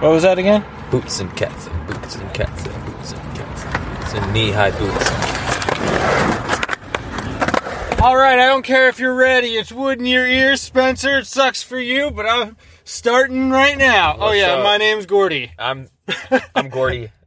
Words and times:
What 0.00 0.12
was 0.12 0.22
that 0.22 0.38
again? 0.38 0.64
Boots 0.92 1.18
and 1.18 1.36
cats 1.36 1.66
and 1.66 1.86
boots 1.88 2.14
and 2.14 2.32
cats 2.32 2.66
and 2.66 2.84
boots 2.86 3.12
and 3.12 3.36
cats 3.36 3.64
and 3.64 3.98
boots 3.98 4.14
and 4.14 4.32
knee-high 4.32 4.70
boots. 4.70 5.10
All 8.00 8.16
right, 8.16 8.38
I 8.38 8.46
don't 8.46 8.62
care 8.62 8.88
if 8.88 9.00
you're 9.00 9.14
ready. 9.14 9.56
It's 9.56 9.72
wood 9.72 9.98
in 9.98 10.06
your 10.06 10.24
ears, 10.24 10.60
Spencer. 10.60 11.18
It 11.18 11.26
sucks 11.26 11.64
for 11.64 11.80
you, 11.80 12.12
but 12.12 12.26
I'm 12.26 12.56
starting 12.84 13.50
right 13.50 13.76
now. 13.76 14.16
oh 14.20 14.30
yeah, 14.30 14.52
up? 14.52 14.62
my 14.62 14.76
name's 14.76 15.04
Gordy. 15.06 15.50
I'm 15.58 15.88
I'm 16.54 16.68
Gordy. 16.68 17.10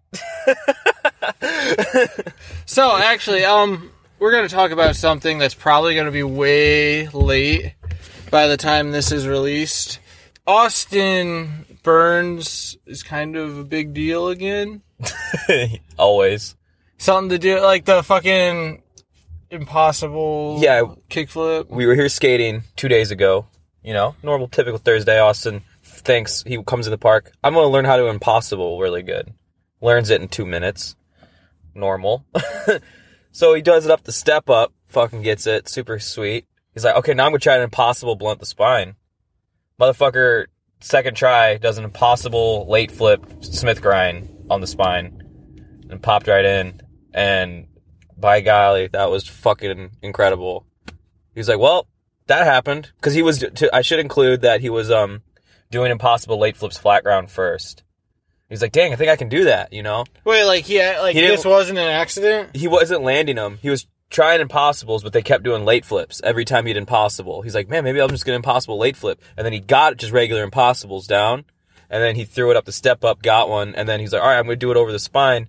So 2.65 2.95
actually, 2.95 3.43
um, 3.43 3.91
we're 4.17 4.31
gonna 4.31 4.47
talk 4.47 4.71
about 4.71 4.95
something 4.95 5.39
that's 5.39 5.53
probably 5.53 5.93
gonna 5.93 6.09
be 6.09 6.23
way 6.23 7.09
late 7.09 7.73
by 8.29 8.47
the 8.47 8.55
time 8.55 8.91
this 8.91 9.11
is 9.11 9.27
released. 9.27 9.99
Austin 10.47 11.65
Burns 11.83 12.77
is 12.85 13.03
kind 13.03 13.35
of 13.35 13.57
a 13.57 13.63
big 13.63 13.93
deal 13.93 14.27
again. 14.29 14.81
Always. 15.97 16.55
Something 16.97 17.29
to 17.29 17.39
do 17.39 17.59
like 17.61 17.85
the 17.85 18.03
fucking 18.03 18.83
impossible 19.49 20.59
Yeah. 20.61 20.83
kickflip. 21.09 21.69
We 21.69 21.85
were 21.85 21.95
here 21.95 22.09
skating 22.09 22.63
two 22.75 22.87
days 22.87 23.11
ago. 23.11 23.47
You 23.83 23.93
know, 23.93 24.15
normal, 24.21 24.47
typical 24.47 24.77
Thursday. 24.77 25.19
Austin 25.19 25.63
thinks 25.83 26.43
he 26.43 26.61
comes 26.63 26.85
in 26.85 26.91
the 26.91 26.97
park. 26.99 27.31
I'm 27.43 27.55
gonna 27.55 27.67
learn 27.67 27.85
how 27.85 27.97
to 27.97 28.07
impossible 28.07 28.79
really 28.79 29.01
good. 29.01 29.33
Learns 29.81 30.11
it 30.11 30.21
in 30.21 30.27
two 30.27 30.45
minutes. 30.45 30.95
Normal. 31.73 32.23
so 33.31 33.53
he 33.55 33.61
does 33.63 33.85
it 33.85 33.91
up 33.91 34.03
the 34.03 34.11
step 34.11 34.49
up. 34.49 34.71
Fucking 34.89 35.23
gets 35.23 35.47
it. 35.47 35.67
Super 35.67 35.97
sweet. 35.97 36.45
He's 36.75 36.85
like, 36.85 36.95
okay, 36.97 37.13
now 37.15 37.25
I'm 37.25 37.31
gonna 37.31 37.39
try 37.39 37.55
an 37.55 37.63
impossible 37.63 38.15
blunt 38.15 38.39
the 38.39 38.45
spine. 38.45 38.95
Motherfucker, 39.79 40.45
second 40.81 41.15
try 41.15 41.57
does 41.57 41.77
an 41.77 41.83
impossible 41.83 42.67
late 42.69 42.91
flip 42.91 43.25
Smith 43.41 43.81
grind 43.81 44.45
on 44.49 44.61
the 44.61 44.67
spine 44.67 45.23
and 45.89 46.01
popped 46.01 46.27
right 46.27 46.45
in. 46.45 46.81
And 47.13 47.67
by 48.17 48.41
golly, 48.41 48.87
that 48.87 49.09
was 49.09 49.27
fucking 49.27 49.91
incredible. 50.01 50.65
He's 51.33 51.47
like, 51.49 51.59
well, 51.59 51.87
that 52.27 52.45
happened 52.45 52.91
because 52.97 53.13
he 53.13 53.21
was. 53.21 53.39
To, 53.39 53.75
I 53.75 53.81
should 53.81 53.99
include 53.99 54.41
that 54.41 54.61
he 54.61 54.69
was 54.69 54.91
um 54.91 55.21
doing 55.69 55.91
impossible 55.91 56.37
late 56.39 56.57
flips 56.57 56.77
flat 56.77 57.03
ground 57.03 57.31
first. 57.31 57.83
He's 58.49 58.61
like, 58.61 58.73
dang, 58.73 58.91
I 58.91 58.97
think 58.97 59.09
I 59.09 59.15
can 59.15 59.29
do 59.29 59.45
that. 59.45 59.71
You 59.71 59.81
know, 59.81 60.03
Wait, 60.25 60.43
like 60.43 60.65
he 60.65 60.79
like 60.79 61.15
He 61.15 61.21
this 61.21 61.45
wasn't 61.45 61.79
an 61.79 61.87
accident? 61.87 62.55
he 62.55 62.67
wasn't 62.67 63.01
landing 63.01 63.37
them. 63.37 63.59
He 63.61 63.69
was 63.69 63.87
trying 64.11 64.41
impossibles, 64.41 65.01
but 65.03 65.13
they 65.13 65.23
kept 65.23 65.43
doing 65.43 65.65
late 65.65 65.85
flips 65.85 66.21
every 66.23 66.45
time 66.45 66.67
he 66.67 66.73
did 66.73 66.79
impossible. 66.79 67.41
He's 67.41 67.55
like, 67.55 67.67
man, 67.69 67.83
maybe 67.83 67.99
I'm 67.99 68.09
just 68.09 68.25
gonna 68.25 68.35
impossible 68.35 68.77
late 68.77 68.95
flip, 68.95 69.19
and 69.35 69.43
then 69.45 69.53
he 69.53 69.59
got 69.59 69.97
just 69.97 70.11
regular 70.13 70.43
impossibles 70.43 71.07
down, 71.07 71.45
and 71.89 72.03
then 72.03 72.15
he 72.15 72.25
threw 72.25 72.51
it 72.51 72.57
up 72.57 72.65
the 72.65 72.71
step 72.71 73.03
up, 73.03 73.23
got 73.23 73.49
one, 73.49 73.73
and 73.73 73.89
then 73.89 73.99
he's 73.99 74.13
like, 74.13 74.21
all 74.21 74.27
right, 74.27 74.37
I'm 74.37 74.45
gonna 74.45 74.55
do 74.57 74.69
it 74.71 74.77
over 74.77 74.91
the 74.91 74.99
spine. 74.99 75.47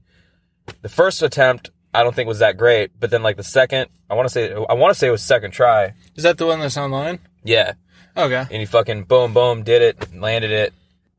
The 0.81 0.89
first 0.89 1.23
attempt, 1.23 1.71
I 1.93 2.03
don't 2.05 2.15
think 2.15 2.29
was 2.29 2.39
that 2.39 2.57
great, 2.57 2.93
but 2.99 3.11
then 3.11 3.23
like 3.23 3.37
the 3.37 3.43
second, 3.43 3.91
I 4.09 4.15
want 4.15 4.27
to 4.29 4.33
say, 4.33 4.53
I 4.53 4.75
want 4.75 4.93
to 4.95 4.99
say 4.99 5.09
it 5.09 5.11
was 5.11 5.23
second 5.23 5.51
try. 5.51 5.93
Is 6.15 6.23
that 6.23 6.39
the 6.39 6.47
one 6.47 6.61
that's 6.61 6.77
online? 6.79 7.19
Yeah, 7.45 7.73
Okay. 8.17 8.47
and 8.51 8.61
he 8.61 8.65
fucking 8.67 9.05
boom 9.05 9.35
boom 9.35 9.63
did 9.65 9.83
it, 9.83 10.15
landed 10.15 10.51
it. 10.53 10.73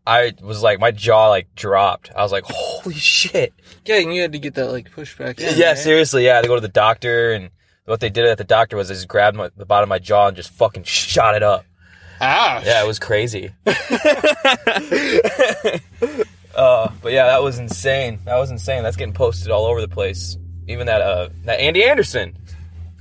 I 0.05 0.33
was 0.41 0.61
like, 0.61 0.79
my 0.79 0.91
jaw 0.91 1.29
like 1.29 1.55
dropped. 1.55 2.11
I 2.15 2.23
was 2.23 2.31
like, 2.31 2.43
holy 2.45 2.95
shit. 2.95 3.53
Yeah, 3.85 3.99
and 3.99 4.13
you 4.13 4.21
had 4.21 4.33
to 4.33 4.39
get 4.39 4.55
that 4.55 4.71
like 4.71 4.91
push 4.91 5.17
back 5.17 5.39
in. 5.39 5.57
Yeah, 5.57 5.69
right? 5.69 5.77
seriously, 5.77 6.25
yeah. 6.25 6.41
They 6.41 6.47
go 6.47 6.55
to 6.55 6.61
the 6.61 6.67
doctor, 6.67 7.31
and 7.31 7.49
what 7.85 8.01
they 8.01 8.09
did 8.09 8.25
at 8.25 8.37
the 8.37 8.43
doctor 8.43 8.75
was 8.75 8.89
they 8.89 8.95
just 8.95 9.07
grabbed 9.07 9.37
my, 9.37 9.49
the 9.55 9.65
bottom 9.65 9.83
of 9.83 9.89
my 9.89 9.99
jaw 9.99 10.27
and 10.27 10.35
just 10.35 10.51
fucking 10.51 10.83
shot 10.83 11.35
it 11.35 11.43
up. 11.43 11.65
Ouch. 12.19 12.65
Yeah, 12.65 12.83
it 12.83 12.87
was 12.87 12.99
crazy. 12.99 13.51
uh, 13.65 13.73
but 17.01 17.11
yeah, 17.11 17.27
that 17.27 17.41
was 17.41 17.59
insane. 17.59 18.19
That 18.25 18.37
was 18.37 18.51
insane. 18.51 18.83
That's 18.83 18.97
getting 18.97 19.13
posted 19.13 19.51
all 19.51 19.65
over 19.65 19.81
the 19.81 19.87
place. 19.87 20.37
Even 20.67 20.87
that 20.87 21.01
uh, 21.01 21.29
that 21.43 21.59
Andy 21.59 21.83
Anderson, 21.83 22.37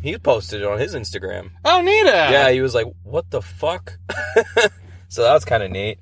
he 0.03 0.19
posted 0.19 0.63
it 0.63 0.67
on 0.67 0.79
his 0.79 0.95
Instagram. 0.97 1.51
Oh, 1.65 1.81
neat. 1.83 2.07
Yeah, 2.07 2.51
he 2.51 2.61
was 2.61 2.75
like, 2.75 2.87
"What 3.05 3.31
the 3.31 3.41
fuck?" 3.41 3.97
so 5.09 5.23
that 5.23 5.33
was 5.33 5.45
kind 5.45 5.63
of 5.63 5.71
neat. 5.71 6.01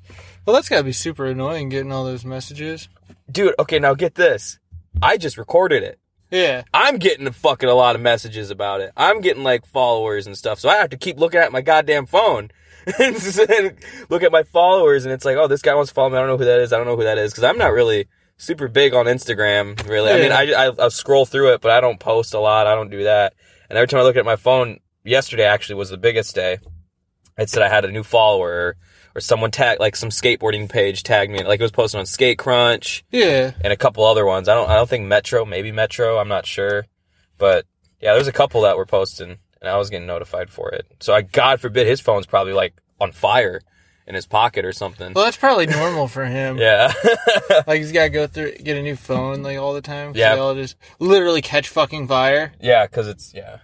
Well, 0.50 0.56
that's 0.56 0.68
gotta 0.68 0.82
be 0.82 0.90
super 0.90 1.26
annoying 1.26 1.68
getting 1.68 1.92
all 1.92 2.04
those 2.04 2.24
messages. 2.24 2.88
Dude, 3.30 3.54
okay, 3.60 3.78
now 3.78 3.94
get 3.94 4.16
this. 4.16 4.58
I 5.00 5.16
just 5.16 5.38
recorded 5.38 5.84
it. 5.84 6.00
Yeah. 6.28 6.64
I'm 6.74 6.98
getting 6.98 7.28
a 7.28 7.32
fucking 7.32 7.68
a 7.68 7.74
lot 7.74 7.94
of 7.94 8.02
messages 8.02 8.50
about 8.50 8.80
it. 8.80 8.90
I'm 8.96 9.20
getting 9.20 9.44
like 9.44 9.64
followers 9.64 10.26
and 10.26 10.36
stuff. 10.36 10.58
So 10.58 10.68
I 10.68 10.74
have 10.78 10.90
to 10.90 10.96
keep 10.96 11.20
looking 11.20 11.38
at 11.38 11.52
my 11.52 11.60
goddamn 11.60 12.06
phone 12.06 12.50
and 12.98 13.76
look 14.08 14.24
at 14.24 14.32
my 14.32 14.42
followers. 14.42 15.04
And 15.04 15.14
it's 15.14 15.24
like, 15.24 15.36
oh, 15.36 15.46
this 15.46 15.62
guy 15.62 15.72
wants 15.76 15.92
to 15.92 15.94
follow 15.94 16.10
me. 16.10 16.16
I 16.16 16.18
don't 16.18 16.30
know 16.30 16.36
who 16.36 16.46
that 16.46 16.58
is. 16.58 16.72
I 16.72 16.78
don't 16.78 16.86
know 16.86 16.96
who 16.96 17.04
that 17.04 17.16
is. 17.16 17.32
Cause 17.32 17.44
I'm 17.44 17.56
not 17.56 17.72
really 17.72 18.08
super 18.36 18.66
big 18.66 18.92
on 18.92 19.06
Instagram, 19.06 19.88
really. 19.88 20.10
I 20.10 20.18
mean, 20.18 20.32
I, 20.32 20.52
I, 20.52 20.72
I'll 20.80 20.90
scroll 20.90 21.26
through 21.26 21.52
it, 21.52 21.60
but 21.60 21.70
I 21.70 21.80
don't 21.80 22.00
post 22.00 22.34
a 22.34 22.40
lot. 22.40 22.66
I 22.66 22.74
don't 22.74 22.90
do 22.90 23.04
that. 23.04 23.34
And 23.68 23.78
every 23.78 23.86
time 23.86 24.00
I 24.00 24.02
look 24.02 24.16
at 24.16 24.24
my 24.24 24.34
phone, 24.34 24.80
yesterday 25.04 25.44
actually 25.44 25.76
was 25.76 25.90
the 25.90 25.96
biggest 25.96 26.34
day. 26.34 26.58
It 27.38 27.50
said 27.50 27.62
I 27.62 27.68
had 27.68 27.84
a 27.84 27.92
new 27.92 28.02
follower 28.02 28.76
or, 29.14 29.20
someone 29.20 29.50
tag, 29.50 29.80
like 29.80 29.96
some 29.96 30.10
skateboarding 30.10 30.68
page 30.68 31.02
tagged 31.02 31.30
me. 31.32 31.42
Like 31.42 31.60
it 31.60 31.64
was 31.64 31.72
posted 31.72 31.98
on 32.00 32.06
Skate 32.06 32.38
Crunch 32.38 33.04
Yeah. 33.10 33.52
and 33.62 33.72
a 33.72 33.76
couple 33.76 34.04
other 34.04 34.24
ones. 34.26 34.48
I 34.48 34.54
don't 34.54 34.68
I 34.70 34.74
don't 34.76 34.88
think 34.88 35.06
Metro, 35.06 35.44
maybe 35.44 35.72
Metro, 35.72 36.18
I'm 36.18 36.28
not 36.28 36.46
sure. 36.46 36.86
But 37.38 37.66
yeah, 38.00 38.14
there's 38.14 38.28
a 38.28 38.32
couple 38.32 38.62
that 38.62 38.76
were 38.76 38.86
posting 38.86 39.38
and 39.60 39.68
I 39.70 39.76
was 39.76 39.90
getting 39.90 40.06
notified 40.06 40.50
for 40.50 40.70
it. 40.70 40.86
So 41.00 41.12
I 41.14 41.22
God 41.22 41.60
forbid 41.60 41.86
his 41.86 42.00
phone's 42.00 42.26
probably 42.26 42.52
like 42.52 42.74
on 43.00 43.12
fire 43.12 43.60
in 44.06 44.14
his 44.14 44.26
pocket 44.26 44.64
or 44.64 44.72
something. 44.72 45.12
Well, 45.12 45.24
that's 45.24 45.36
probably 45.36 45.66
normal 45.66 46.08
for 46.08 46.24
him. 46.24 46.58
Yeah. 46.68 46.92
Like 47.66 47.78
he's 47.80 47.92
gotta 47.92 48.10
go 48.10 48.26
through, 48.26 48.52
get 48.56 48.76
a 48.76 48.82
new 48.82 48.96
phone 48.96 49.42
like 49.42 49.58
all 49.58 49.72
the 49.74 49.80
time. 49.82 50.12
Yeah. 50.14 50.34
They 50.34 50.40
all 50.40 50.54
just 50.54 50.76
literally 50.98 51.42
catch 51.42 51.68
fucking 51.68 52.06
fire. 52.08 52.52
yeah, 52.60 52.86
cuz 52.86 53.06
it's 53.08 53.32
yeah. 53.34 53.58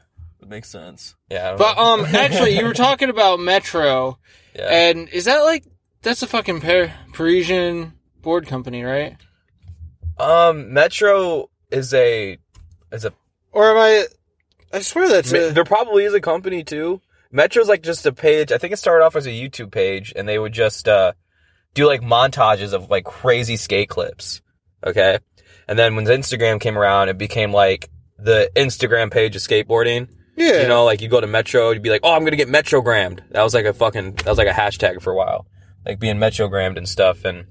It 0.46 0.50
makes 0.50 0.68
sense. 0.68 1.16
Yeah. 1.28 1.56
But 1.56 1.76
know. 1.76 1.82
um, 1.82 2.04
actually, 2.14 2.56
you 2.56 2.64
were 2.64 2.72
talking 2.72 3.10
about 3.10 3.40
Metro, 3.40 4.16
yeah. 4.54 4.68
and 4.68 5.08
is 5.08 5.24
that 5.24 5.40
like 5.40 5.64
that's 6.02 6.22
a 6.22 6.28
fucking 6.28 6.60
Par- 6.60 6.92
Parisian 7.12 7.94
board 8.22 8.46
company, 8.46 8.84
right? 8.84 9.16
um 10.18 10.72
Metro 10.72 11.50
is 11.72 11.92
a 11.92 12.38
is 12.92 13.04
a 13.04 13.12
Or 13.50 13.72
am 13.72 13.76
I? 13.76 14.06
I 14.72 14.82
swear 14.82 15.08
that's 15.08 15.32
a. 15.32 15.50
there 15.50 15.64
probably 15.64 16.04
is 16.04 16.14
a 16.14 16.20
company 16.20 16.62
too. 16.62 17.00
Metro's 17.32 17.68
like 17.68 17.82
just 17.82 18.06
a 18.06 18.12
page. 18.12 18.52
I 18.52 18.58
think 18.58 18.72
it 18.72 18.76
started 18.76 19.04
off 19.04 19.16
as 19.16 19.26
a 19.26 19.30
YouTube 19.30 19.72
page, 19.72 20.12
and 20.14 20.28
they 20.28 20.38
would 20.38 20.52
just 20.52 20.86
uh, 20.86 21.12
do 21.74 21.88
like 21.88 22.02
montages 22.02 22.72
of 22.72 22.88
like 22.88 23.04
crazy 23.04 23.56
skate 23.56 23.88
clips. 23.88 24.42
Okay, 24.86 25.18
and 25.66 25.76
then 25.76 25.96
when 25.96 26.04
Instagram 26.04 26.60
came 26.60 26.78
around, 26.78 27.08
it 27.08 27.18
became 27.18 27.52
like 27.52 27.90
the 28.16 28.48
Instagram 28.54 29.10
page 29.10 29.34
of 29.34 29.42
skateboarding. 29.42 30.08
Yeah. 30.36 30.62
You 30.62 30.68
know, 30.68 30.84
like 30.84 31.00
you 31.00 31.08
go 31.08 31.20
to 31.20 31.26
Metro, 31.26 31.70
you'd 31.70 31.82
be 31.82 31.90
like, 31.90 32.02
"Oh, 32.04 32.12
I'm 32.12 32.24
gonna 32.24 32.36
get 32.36 32.48
Metrogrammed." 32.48 33.28
That 33.30 33.42
was 33.42 33.54
like 33.54 33.64
a 33.64 33.72
fucking 33.72 34.14
that 34.16 34.26
was 34.26 34.38
like 34.38 34.48
a 34.48 34.52
hashtag 34.52 35.02
for 35.02 35.12
a 35.12 35.16
while, 35.16 35.46
like 35.84 35.98
being 35.98 36.16
Metrogrammed 36.16 36.76
and 36.76 36.88
stuff. 36.88 37.24
And 37.24 37.46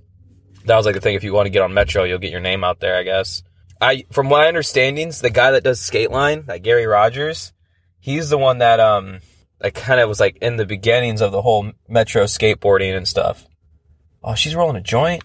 that 0.65 0.75
was 0.77 0.85
like 0.85 0.95
the 0.95 1.01
thing. 1.01 1.15
If 1.15 1.23
you 1.23 1.33
want 1.33 1.47
to 1.47 1.51
get 1.51 1.61
on 1.61 1.73
Metro, 1.73 2.03
you'll 2.03 2.19
get 2.19 2.31
your 2.31 2.41
name 2.41 2.63
out 2.63 2.79
there, 2.79 2.95
I 2.97 3.03
guess. 3.03 3.43
I, 3.81 4.05
from 4.11 4.27
my 4.27 4.47
understandings, 4.47 5.21
the 5.21 5.29
guy 5.29 5.51
that 5.51 5.63
does 5.63 5.79
Skateline, 5.79 6.45
that 6.45 6.63
Gary 6.63 6.85
Rogers, 6.85 7.51
he's 7.99 8.29
the 8.29 8.37
one 8.37 8.59
that 8.59 8.79
um, 8.79 9.19
that 9.59 9.73
kind 9.73 9.99
of 9.99 10.07
was 10.07 10.19
like 10.19 10.37
in 10.37 10.57
the 10.57 10.65
beginnings 10.65 11.21
of 11.21 11.31
the 11.31 11.41
whole 11.41 11.71
Metro 11.87 12.23
skateboarding 12.23 12.95
and 12.95 13.07
stuff. 13.07 13.45
Oh, 14.23 14.35
she's 14.35 14.55
rolling 14.55 14.77
a 14.77 14.81
joint. 14.81 15.23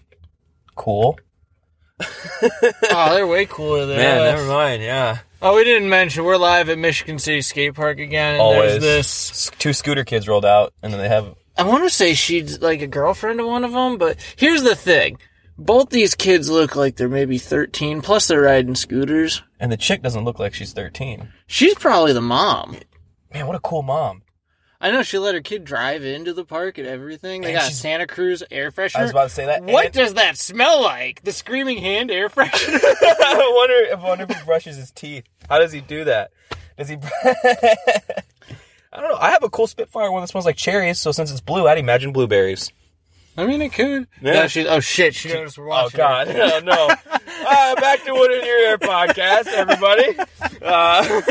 Cool. 0.75 1.19
oh, 2.01 3.13
they're 3.13 3.27
way 3.27 3.45
cooler 3.45 3.85
than 3.85 3.97
Man, 3.97 4.19
us. 4.19 4.35
never 4.35 4.47
mind. 4.47 4.81
Yeah. 4.83 5.19
Oh, 5.43 5.55
we 5.55 5.63
didn't 5.63 5.89
mention 5.89 6.23
we're 6.23 6.37
live 6.37 6.69
at 6.69 6.77
Michigan 6.77 7.17
City 7.17 7.41
Skate 7.41 7.73
Park 7.73 7.99
again. 7.99 8.33
And 8.33 8.41
Always. 8.41 8.79
There's 8.79 9.07
this. 9.07 9.51
Two 9.57 9.73
scooter 9.73 10.03
kids 10.03 10.27
rolled 10.27 10.45
out, 10.45 10.73
and 10.83 10.93
then 10.93 10.99
they 10.99 11.09
have 11.09 11.33
I 11.57 11.63
want 11.63 11.83
to 11.83 11.89
say 11.89 12.13
she's 12.13 12.61
like 12.61 12.81
a 12.81 12.87
girlfriend 12.87 13.39
of 13.39 13.47
one 13.47 13.63
of 13.63 13.71
them, 13.71 13.97
but 13.97 14.17
here's 14.35 14.61
the 14.63 14.75
thing: 14.75 15.17
both 15.57 15.89
these 15.89 16.13
kids 16.13 16.49
look 16.49 16.75
like 16.75 16.95
they're 16.95 17.09
maybe 17.09 17.37
13. 17.39 18.01
Plus, 18.01 18.27
they're 18.27 18.41
riding 18.41 18.75
scooters. 18.75 19.41
and 19.59 19.71
the 19.71 19.77
chick 19.77 20.01
doesn't 20.03 20.23
look 20.25 20.37
like 20.39 20.53
she's 20.53 20.73
13. 20.73 21.31
She's 21.47 21.75
probably 21.75 22.13
the 22.13 22.21
mom. 22.21 22.77
Man, 23.33 23.47
what 23.47 23.55
a 23.55 23.59
cool 23.59 23.81
mom. 23.81 24.21
I 24.83 24.89
know 24.91 25.03
she 25.03 25.19
let 25.19 25.35
her 25.35 25.41
kid 25.41 25.63
drive 25.63 26.03
into 26.03 26.33
the 26.33 26.43
park 26.43 26.77
and 26.79 26.87
everything. 26.87 27.41
They 27.41 27.49
And 27.49 27.57
got 27.59 27.65
she's- 27.67 27.79
Santa 27.79 28.07
Cruz 28.07 28.41
air 28.49 28.71
freshener. 28.71 28.99
I 28.99 29.01
was 29.03 29.11
about 29.11 29.23
to 29.23 29.29
say 29.29 29.45
that. 29.45 29.63
what 29.63 29.85
and- 29.85 29.93
does 29.93 30.15
that 30.15 30.37
smell 30.37 30.81
like? 30.81 31.21
The 31.23 31.31
screaming 31.31 31.77
hand 31.77 32.09
air 32.09 32.29
freshener. 32.29 32.79
I 32.83 33.53
wonder. 33.55 33.95
I 33.95 34.07
wonder 34.07 34.25
if 34.29 34.35
he 34.37 34.43
brushes 34.45 34.75
his 34.77 34.91
teeth. 34.91 35.23
How 35.49 35.59
does 35.59 35.71
he 35.71 35.81
do 35.81 36.05
that? 36.05 36.31
Does 36.77 36.89
he? 36.89 36.97
I 38.93 38.99
don't 38.99 39.09
know. 39.09 39.17
I 39.19 39.31
have 39.31 39.43
a 39.43 39.49
cool 39.49 39.67
Spitfire 39.67 40.11
one 40.11 40.21
that 40.21 40.27
smells 40.27 40.45
like 40.45 40.57
cherries. 40.57 40.99
So 40.99 41.11
since 41.11 41.31
it's 41.31 41.41
blue, 41.41 41.67
I'd 41.67 41.77
imagine 41.77 42.11
blueberries. 42.11 42.71
I 43.37 43.45
mean, 43.45 43.61
it 43.61 43.71
could. 43.71 44.07
Yeah. 44.21 44.33
Yeah. 44.33 44.47
she, 44.47 44.67
oh 44.67 44.81
shit! 44.81 45.15
She 45.15 45.29
noticed 45.29 45.57
we're 45.57 45.65
watching. 45.67 46.01
Oh. 46.01 46.03
God, 46.03 46.27
no, 46.27 46.59
no. 46.65 46.87
uh, 47.47 47.75
back 47.75 48.03
to 48.03 48.13
Wood 48.13 48.31
in 48.31 48.45
Your 48.45 48.57
Ear 48.71 48.77
podcast, 48.77 49.47
everybody. 49.47 50.17
Uh, 50.61 51.21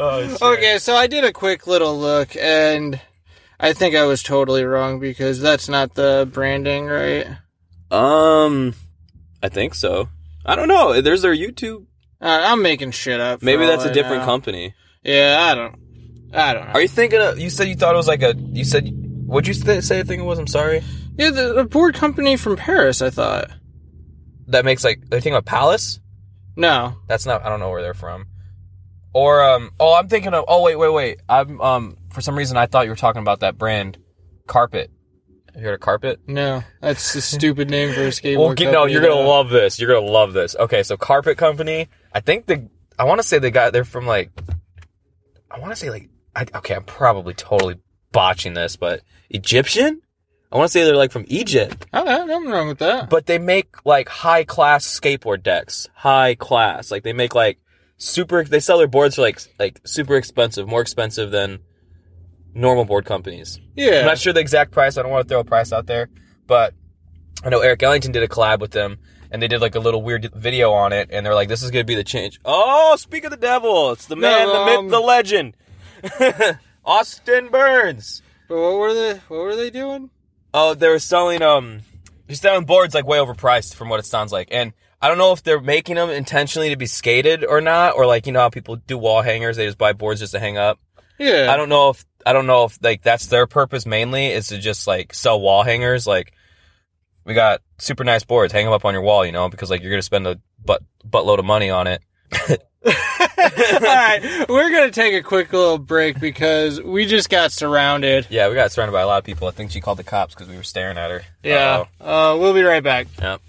oh. 0.00 0.52
Okay, 0.54 0.78
so 0.78 0.94
I 0.94 1.06
did 1.06 1.24
a 1.24 1.32
quick 1.32 1.66
little 1.66 1.98
look, 1.98 2.36
and 2.36 3.00
I 3.58 3.72
think 3.72 3.94
I 3.94 4.04
was 4.04 4.22
totally 4.22 4.64
wrong 4.64 4.98
because 5.00 5.40
that's 5.40 5.68
not 5.68 5.94
the 5.94 6.28
branding, 6.32 6.86
right? 6.86 7.26
Um, 7.90 8.74
I 9.42 9.48
think 9.48 9.74
so. 9.74 10.08
I 10.44 10.56
don't 10.56 10.68
know. 10.68 11.00
There's 11.00 11.22
their 11.22 11.34
YouTube. 11.34 11.86
Uh, 12.20 12.40
I'm 12.42 12.62
making 12.62 12.90
shit 12.92 13.20
up. 13.20 13.42
Maybe 13.42 13.66
that's 13.66 13.84
a 13.84 13.90
I 13.90 13.92
different 13.92 14.22
know. 14.22 14.26
company. 14.26 14.74
Yeah, 15.02 15.38
I 15.40 15.54
don't. 15.54 15.76
I 16.32 16.54
don't 16.54 16.66
know. 16.66 16.72
Are 16.72 16.80
you 16.82 16.88
thinking 16.88 17.20
of? 17.20 17.38
You 17.38 17.50
said 17.50 17.68
you 17.68 17.74
thought 17.74 17.94
it 17.94 17.98
was 17.98 18.08
like 18.08 18.22
a. 18.22 18.34
You 18.36 18.64
said. 18.64 18.88
What'd 19.26 19.46
you 19.46 19.54
th- 19.62 19.84
say? 19.84 19.98
The 19.98 20.04
thing 20.04 20.20
it 20.20 20.24
was. 20.24 20.38
I'm 20.38 20.46
sorry. 20.46 20.82
yeah, 21.16 21.30
the, 21.30 21.52
the 21.54 21.64
board 21.64 21.94
company 21.94 22.36
from 22.36 22.56
Paris. 22.56 23.00
I 23.02 23.10
thought. 23.10 23.50
That 24.48 24.64
makes 24.64 24.84
like. 24.84 24.98
Are 24.98 25.16
you 25.16 25.20
thinking 25.20 25.34
of 25.34 25.44
Palace? 25.44 26.00
No. 26.56 26.96
That's 27.06 27.26
not. 27.26 27.44
I 27.44 27.48
don't 27.48 27.60
know 27.60 27.70
where 27.70 27.82
they're 27.82 27.94
from. 27.94 28.26
Or 29.12 29.42
um. 29.42 29.70
Oh, 29.80 29.94
I'm 29.94 30.08
thinking 30.08 30.34
of. 30.34 30.44
Oh 30.48 30.62
wait, 30.62 30.76
wait, 30.76 30.92
wait. 30.92 31.20
I'm 31.28 31.60
um. 31.60 31.96
For 32.12 32.20
some 32.20 32.36
reason, 32.36 32.56
I 32.56 32.66
thought 32.66 32.84
you 32.84 32.90
were 32.90 32.96
talking 32.96 33.22
about 33.22 33.40
that 33.40 33.58
brand, 33.58 33.98
Carpet. 34.46 34.90
Have 35.52 35.62
you 35.62 35.66
heard 35.66 35.74
of 35.74 35.80
Carpet? 35.80 36.20
No, 36.28 36.62
that's 36.80 37.14
a 37.16 37.20
stupid 37.20 37.68
name 37.70 37.92
for 37.92 38.02
a 38.02 38.08
skateboard. 38.08 38.38
Well, 38.38 38.54
get, 38.54 38.66
no, 38.66 38.72
company, 38.80 38.92
you're 38.92 39.02
gonna 39.02 39.14
love 39.28 39.50
this. 39.50 39.80
You're 39.80 39.92
gonna 39.92 40.06
love 40.10 40.32
this. 40.32 40.54
Okay, 40.56 40.82
so 40.84 40.96
Carpet 40.96 41.38
Company. 41.38 41.88
I 42.14 42.20
think 42.20 42.46
the. 42.46 42.68
I 42.98 43.04
want 43.04 43.20
to 43.20 43.26
say 43.26 43.38
they 43.40 43.50
got. 43.50 43.72
They're 43.72 43.84
from 43.84 44.06
like. 44.06 44.30
I 45.50 45.58
want 45.58 45.72
to 45.72 45.76
say 45.76 45.90
like. 45.90 46.08
I, 46.36 46.46
okay, 46.54 46.74
I'm 46.76 46.84
probably 46.84 47.34
totally 47.34 47.76
botching 48.12 48.54
this, 48.54 48.76
but 48.76 49.02
Egyptian. 49.28 50.00
I 50.52 50.56
want 50.56 50.68
to 50.68 50.72
say 50.72 50.84
they're 50.84 50.96
like 50.96 51.12
from 51.12 51.24
Egypt, 51.28 51.86
Okay, 51.94 52.26
nothing 52.26 52.48
wrong 52.50 52.66
with 52.66 52.78
that. 52.78 53.08
but 53.08 53.26
they 53.26 53.38
make 53.38 53.68
like 53.84 54.08
high 54.08 54.42
class 54.42 54.84
skateboard 54.84 55.44
decks. 55.44 55.88
High 55.94 56.34
class, 56.34 56.90
like 56.90 57.04
they 57.04 57.12
make 57.12 57.34
like 57.36 57.58
super. 58.00 58.42
They 58.42 58.58
sell 58.60 58.78
their 58.78 58.88
boards 58.88 59.14
for 59.14 59.22
like 59.22 59.40
like 59.58 59.80
super 59.84 60.16
expensive, 60.16 60.66
more 60.66 60.80
expensive 60.80 61.30
than 61.30 61.60
normal 62.54 62.84
board 62.84 63.04
companies. 63.04 63.60
Yeah. 63.76 64.00
I'm 64.00 64.06
not 64.06 64.18
sure 64.18 64.32
the 64.32 64.40
exact 64.40 64.72
price. 64.72 64.98
I 64.98 65.02
don't 65.02 65.12
want 65.12 65.26
to 65.26 65.32
throw 65.32 65.40
a 65.40 65.44
price 65.44 65.72
out 65.72 65.86
there, 65.86 66.10
but 66.46 66.74
I 67.44 67.48
know 67.48 67.60
Eric 67.60 67.82
Ellington 67.82 68.12
did 68.12 68.22
a 68.22 68.28
collab 68.28 68.60
with 68.60 68.72
them, 68.72 68.98
and 69.30 69.40
they 69.40 69.48
did 69.48 69.60
like 69.60 69.74
a 69.76 69.80
little 69.80 70.02
weird 70.02 70.30
video 70.34 70.72
on 70.72 70.92
it, 70.92 71.08
and 71.12 71.24
they're 71.24 71.34
like, 71.34 71.48
"This 71.48 71.62
is 71.62 71.70
gonna 71.70 71.84
be 71.84 71.94
the 71.94 72.04
change." 72.04 72.40
Oh, 72.44 72.96
speak 72.96 73.24
of 73.24 73.30
the 73.30 73.36
devil! 73.36 73.92
It's 73.92 74.06
the 74.06 74.16
man, 74.16 74.46
No, 74.46 74.52
the 74.52 74.72
um, 74.72 74.84
myth, 74.84 74.90
the 74.90 75.00
legend, 75.00 75.56
Austin 76.84 77.48
Burns. 77.48 78.22
But 78.48 78.60
what 78.60 78.78
were 78.78 78.94
they? 78.94 79.14
What 79.28 79.40
were 79.40 79.56
they 79.56 79.70
doing? 79.70 80.10
Oh, 80.52 80.74
they 80.74 80.88
were 80.88 80.98
selling 80.98 81.42
um, 81.42 81.82
he's 82.26 82.40
selling 82.40 82.64
boards 82.64 82.94
like 82.94 83.06
way 83.06 83.18
overpriced 83.18 83.74
from 83.74 83.88
what 83.88 84.00
it 84.00 84.06
sounds 84.06 84.32
like, 84.32 84.48
and 84.50 84.72
I 85.02 85.08
don't 85.08 85.18
know 85.18 85.32
if 85.32 85.42
they're 85.42 85.60
making 85.60 85.96
them 85.96 86.10
intentionally 86.10 86.70
to 86.70 86.76
be 86.76 86.86
skated 86.86 87.44
or 87.44 87.60
not, 87.60 87.96
or 87.96 88.06
like 88.06 88.26
you 88.26 88.32
know 88.32 88.40
how 88.40 88.50
people 88.50 88.76
do 88.76 88.98
wall 88.98 89.22
hangers, 89.22 89.56
they 89.56 89.66
just 89.66 89.78
buy 89.78 89.92
boards 89.92 90.20
just 90.20 90.32
to 90.32 90.40
hang 90.40 90.58
up. 90.58 90.78
Yeah. 91.18 91.52
I 91.52 91.56
don't 91.56 91.68
know 91.68 91.90
if 91.90 92.04
I 92.24 92.32
don't 92.32 92.46
know 92.46 92.64
if 92.64 92.78
like 92.82 93.02
that's 93.02 93.26
their 93.26 93.46
purpose 93.46 93.86
mainly 93.86 94.26
is 94.26 94.48
to 94.48 94.58
just 94.58 94.86
like 94.86 95.14
sell 95.14 95.40
wall 95.40 95.62
hangers. 95.62 96.06
Like 96.06 96.32
we 97.24 97.34
got 97.34 97.62
super 97.78 98.04
nice 98.04 98.24
boards, 98.24 98.52
hang 98.52 98.64
them 98.64 98.74
up 98.74 98.84
on 98.84 98.94
your 98.94 99.02
wall, 99.02 99.24
you 99.24 99.32
know, 99.32 99.48
because 99.48 99.70
like 99.70 99.82
you're 99.82 99.90
gonna 99.90 100.02
spend 100.02 100.26
a 100.26 100.38
butt 100.64 100.82
buttload 101.08 101.38
of 101.38 101.44
money 101.44 101.70
on 101.70 101.86
it. 101.86 102.02
All 102.82 102.92
right, 103.80 104.46
we're 104.48 104.70
gonna 104.70 104.90
take 104.90 105.14
a 105.14 105.22
quick 105.22 105.52
little 105.52 105.78
break 105.78 106.20
because 106.20 106.80
we 106.80 107.06
just 107.06 107.28
got 107.28 107.52
surrounded. 107.52 108.26
Yeah, 108.30 108.48
we 108.48 108.54
got 108.54 108.72
surrounded 108.72 108.92
by 108.92 109.02
a 109.02 109.06
lot 109.06 109.18
of 109.18 109.24
people. 109.24 109.48
I 109.48 109.50
think 109.50 109.70
she 109.70 109.80
called 109.80 109.98
the 109.98 110.04
cops 110.04 110.34
because 110.34 110.48
we 110.48 110.56
were 110.56 110.62
staring 110.62 110.96
at 110.98 111.10
her. 111.10 111.22
Yeah. 111.42 111.84
Uh, 112.00 112.36
we'll 112.38 112.54
be 112.54 112.62
right 112.62 112.82
back. 112.82 113.08
Yep. 113.18 113.40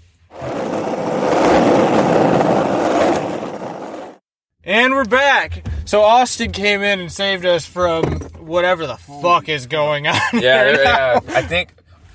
And 4.64 4.94
we're 4.94 5.04
back. 5.04 5.66
So 5.84 6.02
Austin 6.02 6.52
came 6.52 6.82
in 6.82 7.00
and 7.00 7.10
saved 7.10 7.44
us 7.44 7.66
from 7.66 8.04
whatever 8.38 8.86
the 8.86 8.96
fuck 8.96 9.48
is 9.48 9.66
going 9.66 10.06
on. 10.06 10.14
Yeah, 10.32 10.64
here 10.72 10.82
yeah. 10.82 11.20
I 11.28 11.42
think. 11.42 11.74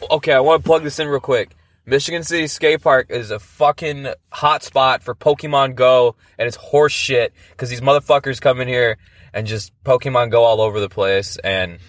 Okay, 0.10 0.32
I 0.32 0.40
want 0.40 0.64
to 0.64 0.66
plug 0.68 0.84
this 0.84 1.00
in 1.00 1.08
real 1.08 1.20
quick. 1.20 1.52
Michigan 1.86 2.24
City 2.24 2.48
Skate 2.48 2.82
Park 2.82 3.08
is 3.10 3.32
a 3.32 3.40
fucking 3.40 4.08
hot 4.32 4.64
spot 4.64 5.04
for 5.04 5.16
Pokemon 5.16 5.76
Go, 5.76 6.16
and 6.38 6.48
it's 6.48 6.56
horse 6.58 6.94
shit 6.94 7.34
because 7.52 7.70
these 7.70 7.82
motherfuckers 7.82 8.40
come 8.40 8.60
in 8.62 8.68
here 8.68 8.98
and 9.34 9.48
just 9.48 9.72
Pokemon 9.84 10.32
Go 10.32 10.44
all 10.44 10.62
over 10.62 10.80
the 10.80 10.90
place, 10.90 11.38
and 11.38 11.80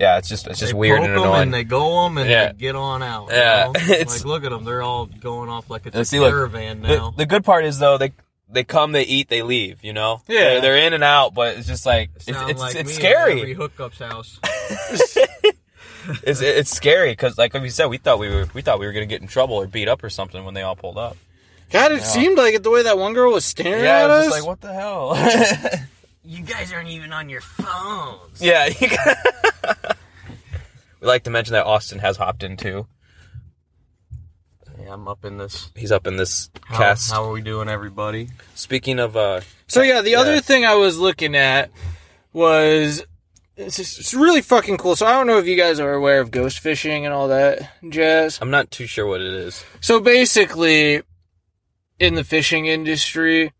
yeah, 0.00 0.18
it's 0.18 0.28
just 0.28 0.46
it's 0.48 0.58
just 0.60 0.72
they 0.72 0.78
weird 0.78 0.98
poke 0.98 1.08
and 1.08 1.16
'em 1.16 1.22
annoying. 1.22 1.42
and 1.42 1.54
they 1.54 1.64
go 1.64 2.04
them 2.04 2.18
and 2.18 2.28
Yeah. 2.30 2.48
they 2.52 2.58
get 2.58 2.76
on 2.76 3.02
out. 3.02 3.28
Yeah, 3.30 3.66
you 3.66 3.72
know? 3.72 3.80
it's- 3.94 4.18
like 4.18 4.24
look 4.26 4.44
at 4.44 4.50
them; 4.50 4.64
they're 4.64 4.82
all 4.82 5.06
going 5.06 5.48
off 5.48 5.70
like 5.70 5.86
it's 5.86 5.94
And 5.94 6.02
a 6.02 6.04
see, 6.04 6.18
look, 6.20 6.30
caravan 6.32 6.82
the, 6.82 6.88
now. 6.88 7.10
the 7.16 7.26
good 7.26 7.44
part 7.44 7.64
is 7.64 7.78
though 7.78 7.96
they 7.98 8.12
they 8.50 8.64
come, 8.64 8.92
they 8.92 9.02
eat, 9.02 9.28
they 9.28 9.42
leave. 9.42 9.82
You 9.84 9.92
know, 9.92 10.22
Yeah. 10.26 10.40
they're, 10.40 10.60
they're 10.60 10.76
in 10.78 10.92
and 10.94 11.04
out, 11.04 11.34
but 11.34 11.56
it's 11.56 11.66
just 11.66 11.84
like 11.86 12.10
it's 12.16 12.24
Sound 12.26 12.50
it's, 12.50 12.60
like 12.60 12.74
it's 12.76 12.88
me 12.88 12.94
at 12.94 13.00
scary. 13.00 13.40
Every 13.40 13.54
hookup's 13.54 13.98
house. 13.98 14.38
It's 16.22 16.40
it's 16.40 16.70
scary 16.74 17.10
because 17.12 17.36
like 17.36 17.52
we 17.52 17.68
said, 17.68 17.86
we 17.86 17.98
thought 17.98 18.18
we 18.18 18.30
were 18.30 18.46
we 18.54 18.62
thought 18.62 18.78
we 18.78 18.86
were 18.86 18.92
gonna 18.94 19.04
get 19.04 19.20
in 19.20 19.28
trouble 19.28 19.56
or 19.56 19.66
beat 19.66 19.88
up 19.88 20.02
or 20.02 20.08
something 20.08 20.42
when 20.42 20.54
they 20.54 20.62
all 20.62 20.74
pulled 20.76 20.96
up. 20.96 21.18
God, 21.70 21.92
it 21.92 22.02
seemed 22.02 22.38
like 22.38 22.54
it 22.54 22.62
the 22.62 22.70
way 22.70 22.82
that 22.84 22.96
one 22.96 23.12
girl 23.12 23.30
was 23.30 23.44
staring 23.44 23.84
Yeah, 23.84 24.04
at 24.04 24.10
I 24.10 24.14
us. 24.14 24.24
just 24.26 24.38
like, 24.38 24.46
what 24.46 24.60
the 24.62 24.72
hell? 24.72 25.14
you 26.24 26.42
guys 26.42 26.72
aren't 26.72 26.88
even 26.88 27.12
on 27.12 27.28
your 27.28 27.42
phones. 27.42 28.40
yeah. 28.40 28.68
you 28.80 28.88
got- 28.88 29.98
we 31.02 31.06
like 31.06 31.24
to 31.24 31.30
mention 31.30 31.52
that 31.52 31.66
Austin 31.66 31.98
has 31.98 32.16
hopped 32.16 32.42
in 32.42 32.56
too. 32.56 32.86
Yeah, 34.88 34.94
I'm 34.94 35.06
up 35.06 35.26
in 35.26 35.36
this. 35.36 35.70
He's 35.76 35.92
up 35.92 36.06
in 36.06 36.16
this 36.16 36.48
How, 36.64 36.78
cast. 36.78 37.10
how 37.12 37.24
are 37.24 37.30
we 37.30 37.42
doing, 37.42 37.68
everybody? 37.68 38.30
Speaking 38.54 38.98
of, 38.98 39.18
uh, 39.18 39.42
So 39.66 39.82
yeah, 39.82 40.00
the 40.00 40.12
Yeah. 40.12 40.20
other 40.20 40.40
thing 40.40 40.64
I 40.64 40.76
was 40.76 40.96
looking 40.98 41.36
at 41.36 41.70
was 42.32 43.04
it's, 43.54 43.76
just, 43.76 43.98
it's 43.98 44.14
really 44.14 44.40
fucking 44.40 44.78
cool. 44.78 44.96
So 44.96 45.04
I 45.04 45.12
don't 45.12 45.26
know 45.26 45.36
if 45.36 45.46
you 45.46 45.56
guys 45.58 45.78
are 45.78 45.92
aware 45.92 46.20
of 46.20 46.30
ghost 46.30 46.60
fishing 46.60 47.04
and 47.04 47.12
all 47.12 47.28
that 47.28 47.70
jazz. 47.86 48.38
I'm 48.40 48.50
not 48.50 48.70
too 48.70 48.86
sure 48.86 49.04
what 49.06 49.20
it 49.20 49.34
is. 49.34 49.62
So 49.82 50.00
basically, 50.00 51.02
in 51.98 52.14
the 52.14 52.24
fishing 52.24 52.64
industry, 52.64 53.52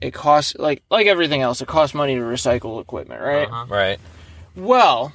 it 0.00 0.12
costs 0.12 0.56
like 0.58 0.82
like 0.90 1.06
everything 1.06 1.42
else. 1.42 1.60
It 1.62 1.68
costs 1.68 1.94
money 1.94 2.16
to 2.16 2.22
recycle 2.22 2.80
equipment, 2.82 3.20
right? 3.22 3.46
Uh-huh. 3.46 3.66
Right. 3.68 4.00
Well, 4.56 5.12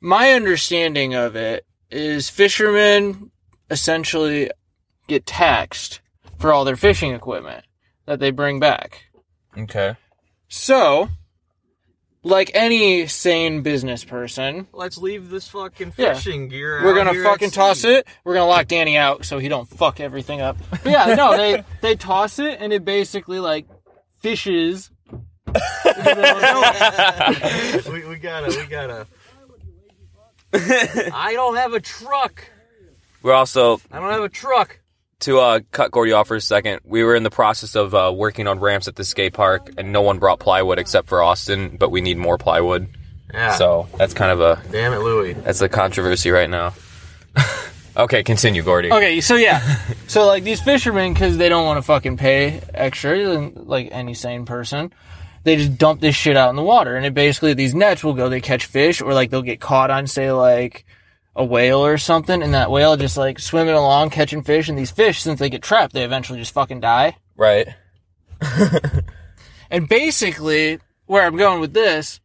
my 0.00 0.32
understanding 0.32 1.14
of 1.14 1.36
it 1.36 1.64
is 1.88 2.28
fishermen 2.28 3.30
essentially 3.70 4.50
get 5.06 5.26
taxed 5.26 6.00
for 6.38 6.52
all 6.52 6.64
their 6.64 6.76
fishing 6.76 7.12
equipment 7.12 7.64
that 8.06 8.18
they 8.20 8.30
bring 8.30 8.60
back. 8.60 9.06
Okay. 9.56 9.96
So, 10.48 11.08
like 12.22 12.50
any 12.54 13.06
sane 13.06 13.62
business 13.62 14.04
person, 14.04 14.66
Let's 14.72 14.98
leave 14.98 15.30
this 15.30 15.48
fucking 15.48 15.92
Yeah. 15.96 16.14
fishing 16.14 16.48
gear. 16.48 16.82
we're 16.84 16.92
out 16.92 16.96
gonna 16.96 17.12
here 17.12 17.24
at 17.24 17.30
fucking 17.30 17.50
toss 17.50 17.80
sea. 17.80 17.96
it. 17.96 18.06
We're 18.24 18.34
gonna 18.34 18.46
lock 18.46 18.66
Danny 18.68 18.96
out 18.96 19.24
so 19.24 19.38
he 19.38 19.48
don't 19.48 19.66
fuck 19.68 20.00
everything 20.00 20.40
up. 20.40 20.56
But 20.70 20.86
yeah, 20.86 21.14
no, 21.14 21.36
they 21.36 21.64
they 21.80 21.96
toss 21.96 22.38
it 22.38 22.58
and 22.60 22.72
it 22.72 22.84
basically 22.84 23.40
like 23.40 23.66
fishes. 24.20 24.90
we, 27.90 28.04
we 28.06 28.16
gotta, 28.16 28.48
we 28.58 28.66
gotta. 28.66 29.06
I 30.52 31.32
don't 31.34 31.56
have 31.56 31.72
a 31.74 31.80
truck. 31.80 32.44
We're 33.22 33.32
also 33.34 33.80
I 33.90 33.98
don't 34.00 34.10
have 34.10 34.22
a 34.22 34.28
truck. 34.28 34.80
to 35.20 35.38
uh, 35.40 35.60
cut 35.72 35.90
Gordy 35.90 36.12
off 36.12 36.28
for 36.28 36.36
a 36.36 36.40
second. 36.40 36.80
We 36.84 37.02
were 37.02 37.14
in 37.16 37.22
the 37.24 37.30
process 37.30 37.74
of 37.74 37.94
uh, 37.94 38.12
working 38.14 38.46
on 38.46 38.60
ramps 38.60 38.86
at 38.88 38.96
the 38.96 39.04
skate 39.04 39.32
park, 39.34 39.70
and 39.76 39.92
no 39.92 40.02
one 40.02 40.18
brought 40.18 40.38
plywood 40.38 40.78
except 40.78 41.08
for 41.08 41.22
Austin. 41.22 41.76
But 41.78 41.90
we 41.90 42.00
need 42.00 42.16
more 42.18 42.38
plywood, 42.38 42.88
Yeah. 43.34 43.52
so 43.56 43.88
that's 43.96 44.14
kind 44.14 44.30
of 44.30 44.40
a 44.40 44.62
damn 44.70 44.92
it, 44.92 44.98
Louie. 45.00 45.32
that's 45.32 45.60
a 45.60 45.68
controversy 45.68 46.30
right 46.30 46.48
now. 46.48 46.74
okay, 47.96 48.22
continue, 48.22 48.62
Gordy. 48.62 48.92
Okay, 48.92 49.20
so 49.20 49.34
yeah, 49.34 49.60
so 50.06 50.26
like 50.26 50.44
these 50.44 50.60
fishermen, 50.60 51.12
because 51.12 51.36
they 51.36 51.48
don't 51.48 51.66
want 51.66 51.78
to 51.78 51.82
fucking 51.82 52.16
pay 52.16 52.60
extra, 52.72 53.38
like 53.56 53.88
any 53.90 54.14
sane 54.14 54.44
person, 54.44 54.92
they 55.44 55.56
just 55.56 55.76
dump 55.78 56.00
this 56.00 56.14
shit 56.14 56.36
out 56.36 56.50
in 56.50 56.56
the 56.56 56.62
water, 56.62 56.94
and 56.96 57.04
it 57.04 57.14
basically 57.14 57.54
these 57.54 57.74
nets 57.74 58.04
will 58.04 58.14
go, 58.14 58.28
they 58.28 58.40
catch 58.40 58.66
fish, 58.66 59.00
or 59.02 59.12
like 59.14 59.30
they'll 59.30 59.42
get 59.42 59.60
caught 59.60 59.90
on, 59.90 60.06
say, 60.06 60.30
like 60.32 60.84
a 61.38 61.44
whale 61.44 61.78
or 61.78 61.96
something, 61.96 62.42
and 62.42 62.52
that 62.52 62.70
whale 62.70 62.98
just 62.98 63.16
like 63.16 63.38
swimming 63.38 63.74
along 63.74 64.10
catching 64.10 64.42
fish, 64.42 64.68
and 64.68 64.76
these 64.76 64.90
fish, 64.90 65.22
since 65.22 65.38
they 65.38 65.48
get 65.48 65.62
trapped, 65.62 65.94
they 65.94 66.04
eventually 66.04 66.38
just 66.38 66.52
fucking 66.52 66.80
die. 66.80 67.16
Right. 67.36 67.68
And 69.70 69.88
basically, 69.88 70.78
where 71.06 71.24
I'm 71.24 71.36
going 71.36 71.60
with 71.60 71.74
this 71.74 72.20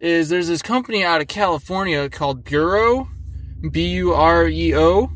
is 0.00 0.28
there's 0.28 0.48
this 0.48 0.62
company 0.62 1.04
out 1.04 1.20
of 1.20 1.28
California 1.28 2.08
called 2.08 2.44
Bureo, 2.44 3.08
B 3.70 3.88
U 3.94 4.12
R 4.12 4.48
E 4.48 4.74
O. 4.74 5.12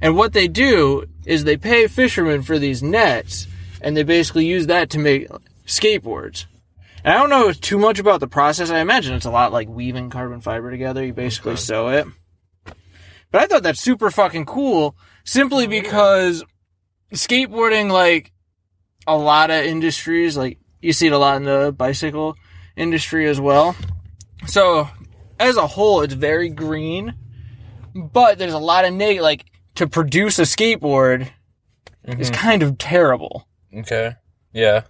And 0.00 0.16
what 0.16 0.32
they 0.32 0.48
do 0.48 1.06
is 1.24 1.44
they 1.44 1.56
pay 1.56 1.86
fishermen 1.86 2.42
for 2.42 2.58
these 2.58 2.82
nets, 2.82 3.46
and 3.80 3.96
they 3.96 4.04
basically 4.04 4.46
use 4.46 4.66
that 4.68 4.90
to 4.90 4.98
make 4.98 5.28
skateboards. 5.66 6.46
And 7.04 7.14
I 7.14 7.18
don't 7.18 7.30
know 7.30 7.52
too 7.52 7.78
much 7.78 7.98
about 7.98 8.20
the 8.20 8.28
process. 8.28 8.70
I 8.70 8.80
imagine 8.80 9.14
it's 9.14 9.26
a 9.26 9.30
lot 9.30 9.52
like 9.52 9.68
weaving 9.68 10.10
carbon 10.10 10.40
fiber 10.40 10.70
together. 10.70 11.04
You 11.04 11.12
basically 11.12 11.56
sew 11.56 11.88
it. 11.88 12.06
But 13.30 13.42
I 13.42 13.46
thought 13.46 13.62
that's 13.62 13.80
super 13.80 14.10
fucking 14.10 14.46
cool 14.46 14.96
simply 15.24 15.66
oh, 15.66 15.68
because 15.68 16.44
skateboarding, 17.12 17.90
like 17.90 18.32
a 19.06 19.16
lot 19.16 19.50
of 19.50 19.64
industries, 19.64 20.36
like 20.36 20.58
you 20.80 20.92
see 20.92 21.06
it 21.06 21.12
a 21.12 21.18
lot 21.18 21.36
in 21.36 21.44
the 21.44 21.74
bicycle 21.76 22.36
industry 22.76 23.26
as 23.26 23.40
well. 23.40 23.76
So 24.46 24.88
as 25.38 25.56
a 25.56 25.66
whole, 25.66 26.02
it's 26.02 26.14
very 26.14 26.48
green, 26.48 27.14
but 27.94 28.38
there's 28.38 28.52
a 28.52 28.58
lot 28.58 28.84
of 28.84 28.94
neg. 28.94 29.20
Like 29.20 29.44
to 29.76 29.86
produce 29.86 30.38
a 30.38 30.42
skateboard 30.42 31.28
is 32.04 32.30
mm-hmm. 32.30 32.34
kind 32.34 32.62
of 32.62 32.78
terrible 32.78 33.46
Okay. 33.76 34.14
Yeah. 34.52 34.82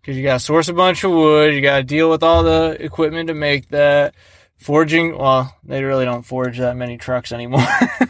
because 0.00 0.16
you 0.16 0.22
got 0.22 0.34
to 0.34 0.40
source 0.40 0.68
a 0.68 0.72
bunch 0.72 1.02
of 1.04 1.10
wood, 1.10 1.54
you 1.54 1.60
got 1.60 1.78
to 1.78 1.82
deal 1.82 2.10
with 2.10 2.22
all 2.22 2.42
the 2.42 2.76
equipment 2.78 3.28
to 3.28 3.34
make 3.34 3.68
that. 3.68 4.14
Forging, 4.62 5.18
well, 5.18 5.56
they 5.64 5.82
really 5.82 6.04
don't 6.04 6.22
forge 6.22 6.58
that 6.58 6.76
many 6.76 6.96
trucks 6.96 7.32
anymore. 7.32 7.66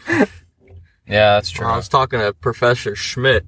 Yeah, 1.07 1.33
that's 1.33 1.49
true. 1.49 1.67
I 1.67 1.75
was 1.75 1.89
talking 1.89 2.19
to 2.19 2.33
Professor 2.33 2.95
Schmidt 2.95 3.45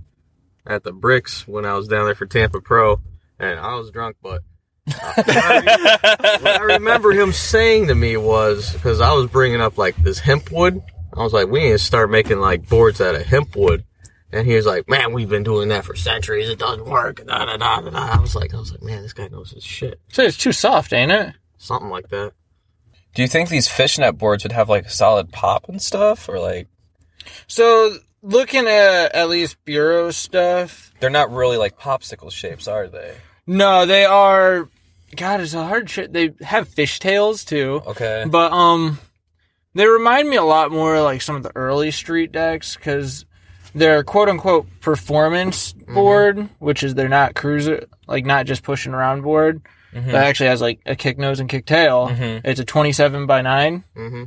at 0.65 0.83
the 0.83 0.91
Bricks 0.91 1.47
when 1.47 1.65
I 1.65 1.73
was 1.75 1.87
down 1.87 2.05
there 2.05 2.15
for 2.15 2.25
Tampa 2.25 2.59
Pro, 2.61 2.99
and 3.39 3.59
I 3.59 3.75
was 3.75 3.91
drunk, 3.91 4.17
but 4.21 4.41
uh, 4.87 5.13
what, 5.15 5.27
I, 5.27 6.37
what 6.41 6.61
I 6.61 6.63
remember 6.63 7.11
him 7.11 7.31
saying 7.31 7.87
to 7.87 7.95
me 7.95 8.17
was 8.17 8.73
because 8.73 8.99
I 9.01 9.13
was 9.13 9.27
bringing 9.31 9.61
up 9.61 9.77
like 9.77 9.95
this 9.95 10.19
hemp 10.19 10.51
wood. 10.51 10.81
I 11.13 11.23
was 11.23 11.33
like, 11.33 11.47
we 11.47 11.61
need 11.61 11.71
to 11.71 11.79
start 11.79 12.11
making 12.11 12.39
like 12.39 12.67
boards 12.67 12.99
out 12.99 13.15
of 13.15 13.25
hemp 13.25 13.55
wood. 13.55 13.85
And 14.31 14.45
he 14.45 14.55
was 14.55 14.65
like, 14.65 14.89
"Man, 14.89 15.13
we've 15.13 15.29
been 15.29 15.43
doing 15.43 15.69
that 15.69 15.85
for 15.85 15.95
centuries. 15.95 16.49
It 16.49 16.59
doesn't 16.59 16.85
work." 16.85 17.25
Da, 17.25 17.45
da, 17.45 17.55
da, 17.55 17.79
da, 17.81 17.89
da. 17.89 18.17
I 18.17 18.19
was 18.19 18.35
like, 18.35 18.53
"I 18.53 18.57
was 18.57 18.71
like, 18.71 18.81
man, 18.81 19.01
this 19.01 19.13
guy 19.13 19.29
knows 19.29 19.51
his 19.51 19.63
shit." 19.63 20.01
so 20.09 20.23
it's 20.23 20.35
too 20.35 20.51
soft, 20.51 20.91
ain't 20.91 21.11
it? 21.11 21.33
Something 21.57 21.89
like 21.89 22.09
that. 22.09 22.33
Do 23.15 23.21
you 23.21 23.27
think 23.27 23.49
these 23.49 23.67
fishnet 23.67 24.13
boards 24.13 24.43
would 24.43 24.51
have 24.51 24.69
like 24.69 24.85
a 24.85 24.89
solid 24.89 25.31
pop 25.31 25.67
and 25.69 25.81
stuff, 25.81 26.29
or 26.29 26.37
like 26.39 26.67
So 27.47 27.95
looking 28.21 28.67
at 28.67 29.15
at 29.15 29.29
least 29.29 29.57
Bureo 29.65 30.13
stuff, 30.13 30.93
they're 30.99 31.09
not 31.09 31.31
really 31.31 31.57
like 31.57 31.79
popsicle 31.79 32.31
shapes, 32.31 32.67
are 32.67 32.87
they? 32.87 33.15
no, 33.47 33.85
they 33.85 34.05
are. 34.05 34.69
God, 35.15 35.39
it's 35.39 35.53
a 35.53 35.63
hard 35.65 35.89
shit. 35.89 36.11
They 36.11 36.33
have 36.41 36.67
fishtails 36.67 37.45
too. 37.45 37.81
Okay. 37.87 38.25
But 38.27 38.51
um, 38.51 38.99
they 39.73 39.87
remind 39.87 40.29
me 40.29 40.35
a 40.35 40.43
lot 40.43 40.71
more 40.71 40.99
like 41.01 41.21
some 41.21 41.37
of 41.37 41.43
the 41.43 41.55
early 41.55 41.91
street 41.91 42.33
decks 42.33 42.75
because 42.75 43.25
they're 43.73 44.03
quote 44.03 44.27
unquote 44.27 44.67
performance 44.81 45.71
board, 45.71 46.49
which 46.59 46.83
is 46.83 46.95
they're 46.95 47.07
not 47.07 47.33
cruiser 47.35 47.85
like 48.07 48.25
not 48.25 48.45
just 48.45 48.63
pushing 48.63 48.93
around 48.93 49.21
board. 49.21 49.61
Mhm. 49.95 50.11
That 50.11 50.25
actually 50.27 50.49
has 50.49 50.59
like 50.61 50.79
a 50.85 50.95
kick 50.95 51.17
nose 51.17 51.39
and 51.39 51.49
kick 51.49 51.65
tail. 51.65 52.09
Mhm. 52.09 52.41
It's 52.43 52.59
a 52.59 52.65
twenty 52.65 52.91
seven 52.91 53.25
by 53.27 53.41
nine, 53.41 53.83
Mm-hmm. 53.95 54.23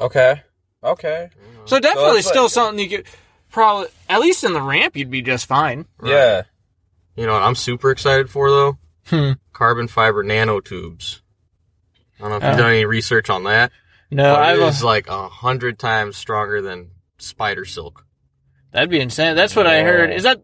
Okay. 0.00 0.42
Okay. 0.82 1.30
so 1.64 1.78
definitely 1.80 2.18
it's 2.18 2.28
still 2.28 2.44
like- 2.44 2.52
something 2.52 2.78
you 2.78 2.96
could 2.98 3.06
probably 3.50 3.88
at 4.08 4.20
least 4.20 4.44
in 4.44 4.52
the 4.52 4.60
ramp 4.62 4.96
you'd 4.96 5.10
be 5.10 5.22
just 5.22 5.46
fine. 5.46 5.86
Yeah. 6.04 6.42
You 7.16 7.26
know 7.26 7.32
what 7.32 7.42
I'm 7.42 7.54
super 7.54 7.90
excited 7.90 8.28
for 8.30 8.50
though? 8.50 8.78
Hmm. 9.06 9.32
Carbon 9.52 9.88
fiber 9.88 10.22
nanotubes. 10.24 11.20
I 12.18 12.22
don't 12.22 12.30
know 12.30 12.36
if 12.36 12.42
you've 12.42 12.54
Oh. 12.54 12.56
done 12.58 12.70
any 12.72 12.84
research 12.84 13.30
on 13.30 13.44
that. 13.44 13.72
No, 14.10 14.34
I've 14.36 14.58
it 14.58 14.62
is 14.64 14.82
like 14.84 15.08
a 15.08 15.28
hundred 15.28 15.78
times 15.78 16.16
stronger 16.16 16.60
than 16.62 16.90
spider 17.18 17.64
silk. 17.64 18.04
that'd 18.72 18.90
be 18.90 19.00
insane. 19.00 19.34
That's 19.36 19.56
what 19.56 19.66
I 19.66 19.82
heard. 19.82 20.10
Is 20.12 20.24
that 20.24 20.42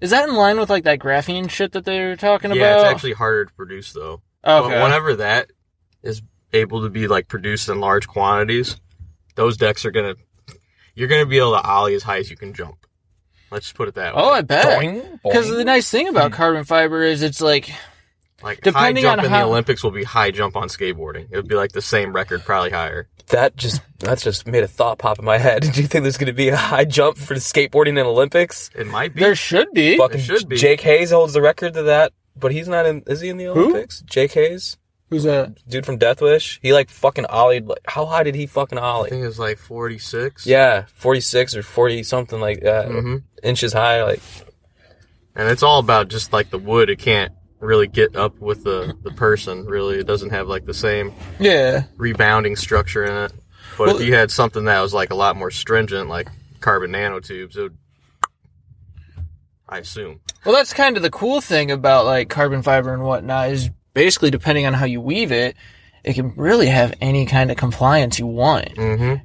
is 0.00 0.10
that 0.10 0.28
in 0.28 0.34
line 0.34 0.58
with 0.58 0.70
like 0.70 0.84
that 0.84 0.98
graphene 0.98 1.50
shit 1.50 1.72
that 1.72 1.84
they 1.84 2.00
were 2.00 2.16
talking 2.16 2.50
Yeah, 2.50 2.56
about? 2.56 2.66
Yeah, 2.66 2.82
it's 2.82 2.94
actually 2.94 3.12
harder 3.12 3.46
to 3.46 3.52
produce 3.54 3.92
though. 3.92 4.22
okay. 4.44 4.68
But 4.74 4.82
whenever 4.82 5.16
that 5.16 5.50
is 6.02 6.22
able 6.52 6.82
to 6.82 6.90
be 6.90 7.08
like 7.08 7.28
produced 7.28 7.68
in 7.68 7.80
large 7.80 8.06
quantities, 8.06 8.76
those 9.34 9.56
decks 9.56 9.84
are 9.84 9.90
gonna 9.90 10.14
you're 10.94 11.08
gonna 11.08 11.26
be 11.26 11.38
able 11.38 11.52
to 11.52 11.62
ollie 11.62 11.94
as 11.94 12.02
high 12.02 12.18
as 12.18 12.30
you 12.30 12.36
can 12.36 12.54
jump. 12.54 12.86
Let's 13.50 13.66
just 13.66 13.76
put 13.76 13.88
it 13.88 13.94
that 13.94 14.14
way. 14.14 14.22
oh, 14.22 14.30
I 14.30 14.42
bet. 14.42 15.22
Because 15.22 15.48
the 15.48 15.64
nice 15.64 15.90
thing 15.90 16.08
about 16.08 16.32
hmm. 16.32 16.36
carbon 16.36 16.64
fiber 16.64 17.02
is 17.02 17.22
it's 17.22 17.40
like 17.40 17.70
like 18.42 18.60
depending 18.60 19.04
high 19.04 19.10
jump 19.10 19.18
on 19.20 19.24
in 19.26 19.30
how- 19.30 19.38
the 19.40 19.46
Olympics 19.46 19.82
will 19.82 19.90
be 19.90 20.04
high 20.04 20.30
jump 20.30 20.56
on 20.56 20.68
skateboarding. 20.68 21.26
It 21.30 21.36
would 21.36 21.48
be 21.48 21.54
like 21.54 21.72
the 21.72 21.82
same 21.82 22.12
record, 22.12 22.44
probably 22.44 22.70
higher. 22.70 23.08
that 23.28 23.56
just 23.56 23.80
that's 23.98 24.22
just 24.22 24.46
made 24.46 24.62
a 24.62 24.68
thought 24.68 24.98
pop 24.98 25.18
in 25.18 25.24
my 25.24 25.38
head. 25.38 25.62
Do 25.72 25.80
you 25.82 25.86
think 25.88 26.02
there's 26.04 26.16
going 26.18 26.28
to 26.28 26.32
be 26.32 26.48
a 26.48 26.56
high 26.56 26.84
jump 26.84 27.16
for 27.18 27.34
the 27.34 27.40
skateboarding 27.40 27.90
in 27.90 27.98
Olympics? 27.98 28.70
It 28.74 28.86
might 28.86 29.14
be. 29.14 29.20
there 29.20 29.34
should 29.34 29.68
be. 29.72 29.96
Fucking 29.98 30.20
should 30.20 30.48
be. 30.48 30.56
Jake 30.56 30.80
Hayes 30.82 31.10
holds 31.10 31.32
the 31.34 31.42
record 31.42 31.74
to 31.74 31.82
that, 31.84 32.12
but 32.36 32.52
he's 32.52 32.68
not 32.68 32.86
in. 32.86 33.02
Is 33.06 33.20
he 33.20 33.28
in 33.28 33.36
the 33.36 33.48
Olympics? 33.48 34.00
Who? 34.00 34.06
Jake 34.06 34.32
Hayes, 34.32 34.76
Who's 35.10 35.24
that? 35.24 35.56
dude 35.68 35.84
from 35.84 35.96
Death 35.98 36.20
Wish. 36.22 36.58
He 36.62 36.72
like 36.72 36.90
fucking 36.90 37.24
ollied. 37.24 37.66
Like, 37.66 37.80
how 37.86 38.06
high 38.06 38.22
did 38.22 38.34
he 38.36 38.46
fucking 38.46 38.78
ollie? 38.78 39.08
I 39.08 39.10
think 39.10 39.24
it 39.24 39.26
was 39.26 39.38
like 39.38 39.58
46. 39.58 40.46
Yeah, 40.46 40.84
forty 40.94 41.20
six 41.20 41.56
or 41.56 41.62
forty 41.62 42.02
something 42.04 42.40
like 42.40 42.60
that, 42.62 42.86
hmm 42.88 43.16
inches 43.42 43.72
high. 43.72 44.04
Like 44.04 44.20
And 45.34 45.48
it's 45.50 45.62
all 45.62 45.78
about 45.80 46.08
just 46.08 46.32
like 46.32 46.50
the 46.50 46.58
wood. 46.58 46.88
It 46.90 46.98
can't 46.98 47.32
really 47.60 47.86
get 47.88 48.14
up 48.16 48.38
with 48.40 48.64
the, 48.64 48.96
the 49.02 49.10
person, 49.10 49.64
really. 49.66 49.98
It 49.98 50.06
doesn't 50.06 50.30
have 50.30 50.48
like 50.48 50.64
the 50.64 50.74
same 50.74 51.12
Yeah. 51.40 51.84
rebounding 51.96 52.56
structure 52.56 53.04
in 53.04 53.16
it. 53.24 53.32
But 53.76 53.86
Well- 53.88 53.96
if 53.98 54.06
you 54.06 54.14
had 54.14 54.30
something 54.30 54.64
that 54.66 54.80
was 54.80 54.94
like 54.94 55.10
a 55.10 55.14
lot 55.16 55.36
more 55.36 55.50
stringent, 55.50 56.08
like 56.08 56.28
carbon 56.60 56.92
nanotubes, 56.92 57.56
it 57.56 57.62
would, 57.62 57.76
I 59.68 59.78
assume. 59.78 60.20
Well, 60.44 60.54
that's 60.54 60.72
kind 60.72 60.96
of 60.96 61.02
the 61.02 61.10
cool 61.10 61.40
thing 61.40 61.70
about 61.70 62.06
like 62.06 62.28
carbon 62.28 62.62
fiber 62.62 62.92
and 62.94 63.02
whatnot 63.02 63.50
is 63.50 63.70
basically 63.92 64.30
depending 64.30 64.66
on 64.66 64.72
how 64.72 64.86
you 64.86 65.00
weave 65.00 65.32
it, 65.32 65.56
it 66.04 66.14
can 66.14 66.32
really 66.36 66.68
have 66.68 66.94
any 67.00 67.26
kind 67.26 67.50
of 67.50 67.56
compliance 67.56 68.18
you 68.18 68.26
want. 68.26 68.74
Mm-hmm. 68.76 69.24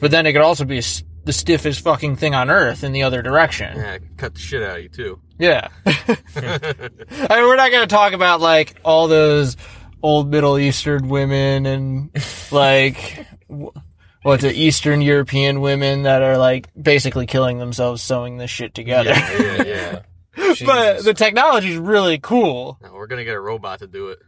But 0.00 0.10
then 0.12 0.26
it 0.26 0.32
could 0.32 0.42
also 0.42 0.64
be 0.64 0.80
the 1.24 1.32
stiffest 1.32 1.80
fucking 1.80 2.16
thing 2.16 2.34
on 2.34 2.50
earth 2.50 2.84
in 2.84 2.92
the 2.92 3.02
other 3.02 3.22
direction. 3.22 3.76
Yeah, 3.76 3.98
cut 4.16 4.34
the 4.34 4.40
shit 4.40 4.62
out 4.62 4.78
of 4.78 4.82
you 4.82 4.88
too. 4.88 5.20
Yeah. 5.38 5.68
I 5.86 6.18
mean, 6.36 7.44
we're 7.46 7.56
not 7.56 7.70
going 7.70 7.86
to 7.86 7.86
talk 7.86 8.12
about 8.12 8.40
like 8.40 8.76
all 8.84 9.08
those 9.08 9.56
old 10.02 10.30
Middle 10.30 10.58
Eastern 10.58 11.08
women 11.08 11.66
and 11.66 12.10
like 12.50 13.26
wh- 13.50 13.76
what's 14.22 14.44
it, 14.44 14.56
Eastern 14.56 15.00
European 15.02 15.60
women 15.60 16.02
that 16.02 16.22
are 16.22 16.38
like 16.38 16.68
basically 16.80 17.26
killing 17.26 17.58
themselves 17.58 18.02
sewing 18.02 18.38
this 18.38 18.50
shit 18.50 18.74
together. 18.74 19.10
yeah, 19.10 19.62
yeah. 19.62 20.02
but 20.66 21.04
the 21.04 21.14
technology 21.14 21.72
is 21.72 21.78
really 21.78 22.18
cool. 22.18 22.78
No, 22.82 22.92
we're 22.94 23.06
gonna 23.06 23.24
get 23.24 23.34
a 23.34 23.40
robot 23.40 23.80
to 23.80 23.86
do 23.86 24.08
it. 24.08 24.18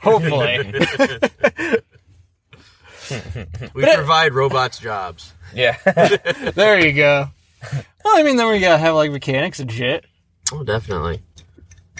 Hopefully. 0.00 0.72
We 3.74 3.84
provide 3.84 4.34
robots 4.34 4.78
jobs. 4.78 5.32
yeah, 5.54 5.76
there 6.54 6.84
you 6.84 6.92
go. 6.92 7.28
Well, 8.04 8.16
I 8.18 8.22
mean, 8.22 8.36
then 8.36 8.50
we 8.50 8.60
gotta 8.60 8.78
have 8.78 8.94
like 8.94 9.10
mechanics 9.10 9.60
and 9.60 9.70
shit. 9.70 10.04
Oh, 10.52 10.62
definitely. 10.62 11.22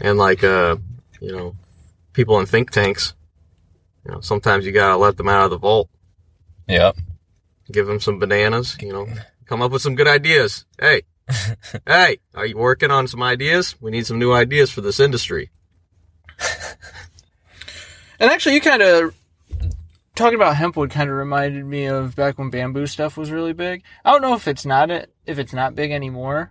And 0.00 0.18
like, 0.18 0.44
uh, 0.44 0.76
you 1.20 1.32
know, 1.32 1.54
people 2.12 2.38
in 2.40 2.46
think 2.46 2.70
tanks. 2.70 3.14
You 4.04 4.12
know, 4.12 4.20
sometimes 4.20 4.64
you 4.64 4.72
gotta 4.72 4.96
let 4.96 5.16
them 5.16 5.28
out 5.28 5.44
of 5.44 5.50
the 5.50 5.58
vault. 5.58 5.88
yep. 6.68 6.96
Give 7.72 7.86
them 7.86 7.98
some 8.00 8.18
bananas. 8.20 8.76
You 8.80 8.92
know, 8.92 9.06
come 9.46 9.62
up 9.62 9.72
with 9.72 9.82
some 9.82 9.96
good 9.96 10.06
ideas. 10.08 10.64
Hey, 10.78 11.02
hey, 11.86 12.18
are 12.34 12.46
you 12.46 12.56
working 12.56 12.90
on 12.92 13.08
some 13.08 13.22
ideas? 13.22 13.74
We 13.80 13.90
need 13.90 14.06
some 14.06 14.18
new 14.20 14.32
ideas 14.32 14.70
for 14.70 14.80
this 14.80 15.00
industry. 15.00 15.50
And 18.18 18.30
actually, 18.30 18.54
you 18.54 18.60
kind 18.62 18.82
of 18.82 19.14
talking 20.16 20.34
about 20.34 20.56
hempwood 20.56 20.90
kind 20.90 21.08
of 21.08 21.16
reminded 21.16 21.64
me 21.64 21.84
of 21.86 22.16
back 22.16 22.38
when 22.38 22.50
bamboo 22.50 22.86
stuff 22.86 23.16
was 23.16 23.30
really 23.30 23.52
big. 23.52 23.84
I 24.04 24.10
don't 24.12 24.22
know 24.22 24.34
if 24.34 24.48
it's 24.48 24.66
not 24.66 24.90
it 24.90 25.12
if 25.26 25.38
it's 25.38 25.52
not 25.52 25.74
big 25.76 25.92
anymore, 25.92 26.50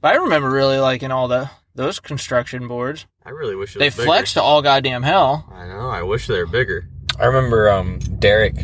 but 0.00 0.14
I 0.14 0.16
remember 0.16 0.50
really 0.50 0.78
liking 0.78 1.10
all 1.12 1.28
the 1.28 1.48
those 1.76 2.00
construction 2.00 2.66
boards. 2.68 3.06
I 3.24 3.30
really 3.30 3.54
wish 3.56 3.74
it 3.76 3.78
They 3.78 3.86
was 3.86 3.96
bigger. 3.96 4.06
flex 4.06 4.34
to 4.34 4.42
all 4.42 4.62
goddamn 4.62 5.02
hell. 5.02 5.48
I 5.52 5.66
know. 5.66 5.88
I 5.88 6.02
wish 6.02 6.26
they 6.26 6.38
were 6.38 6.46
bigger. 6.46 6.88
I 7.18 7.26
remember 7.26 7.70
um, 7.70 7.98
Derek. 8.18 8.54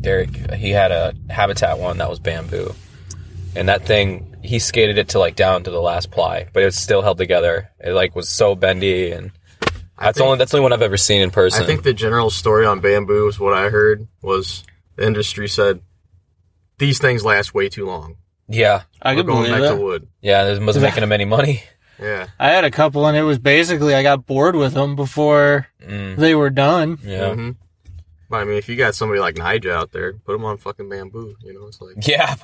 Derek, 0.00 0.34
he 0.54 0.70
had 0.70 0.92
a 0.92 1.14
Habitat 1.28 1.78
one 1.78 1.98
that 1.98 2.08
was 2.08 2.18
bamboo, 2.18 2.74
and 3.54 3.68
that 3.68 3.84
thing 3.84 4.34
he 4.42 4.58
skated 4.58 4.96
it 4.96 5.08
to 5.10 5.18
like 5.18 5.36
down 5.36 5.62
to 5.64 5.70
the 5.70 5.80
last 5.80 6.10
ply, 6.10 6.46
but 6.54 6.62
it 6.62 6.66
was 6.66 6.76
still 6.76 7.02
held 7.02 7.18
together. 7.18 7.68
It 7.78 7.92
like 7.92 8.16
was 8.16 8.26
so 8.28 8.54
bendy, 8.54 9.10
and 9.12 9.26
I 9.28 9.30
that's 10.00 10.18
think- 10.18 10.26
only 10.26 10.38
that's 10.38 10.50
the 10.52 10.58
only 10.58 10.64
one 10.64 10.72
I've 10.72 10.82
ever 10.82 10.96
seen 10.96 11.20
in 11.20 11.30
person. 11.30 11.62
I 11.62 11.66
think 11.66 11.82
the 11.82 11.92
general 11.92 12.30
story 12.30 12.66
on 12.66 12.80
bamboo 12.80 13.28
is 13.28 13.38
what 13.38 13.54
I 13.54 13.68
heard 13.70 14.06
was 14.22 14.64
the 14.96 15.06
industry 15.06 15.48
said 15.48 15.80
these 16.78 16.98
things 16.98 17.24
last 17.24 17.54
way 17.54 17.68
too 17.68 17.86
long. 17.86 18.16
Yeah, 18.48 18.82
I 19.02 19.12
We're 19.12 19.18
could 19.22 19.26
going 19.26 19.42
believe 19.44 19.62
back 19.62 19.70
it. 19.72 19.76
to 19.76 19.80
wood. 19.82 20.08
yeah, 20.20 20.44
it 20.46 20.62
wasn't 20.62 20.82
making 20.84 21.00
them 21.02 21.12
any 21.12 21.24
money. 21.24 21.62
Yeah. 22.02 22.28
I 22.38 22.48
had 22.48 22.64
a 22.64 22.70
couple, 22.70 23.06
and 23.06 23.14
it 23.14 23.24
was 23.24 23.38
basically 23.38 23.94
I 23.94 24.02
got 24.02 24.24
bored 24.24 24.56
with 24.56 24.72
them 24.72 24.96
before 24.96 25.66
Mm, 25.86 26.16
they 26.16 26.34
were 26.34 26.48
done. 26.48 26.96
yeah, 27.04 27.34
hmm 27.34 27.50
But 28.30 28.36
I 28.38 28.44
mean, 28.44 28.56
if 28.56 28.70
you 28.70 28.76
got 28.76 28.94
somebody 28.94 29.20
like 29.20 29.34
Nyjah 29.34 29.70
out 29.70 29.92
there, 29.92 30.14
put 30.14 30.32
them 30.32 30.46
on 30.46 30.56
fucking 30.56 30.88
bamboo. 30.88 31.36
You 31.42 31.52
know, 31.52 31.66
it's 31.66 31.78
like, 31.78 31.96
yeah. 32.08 32.36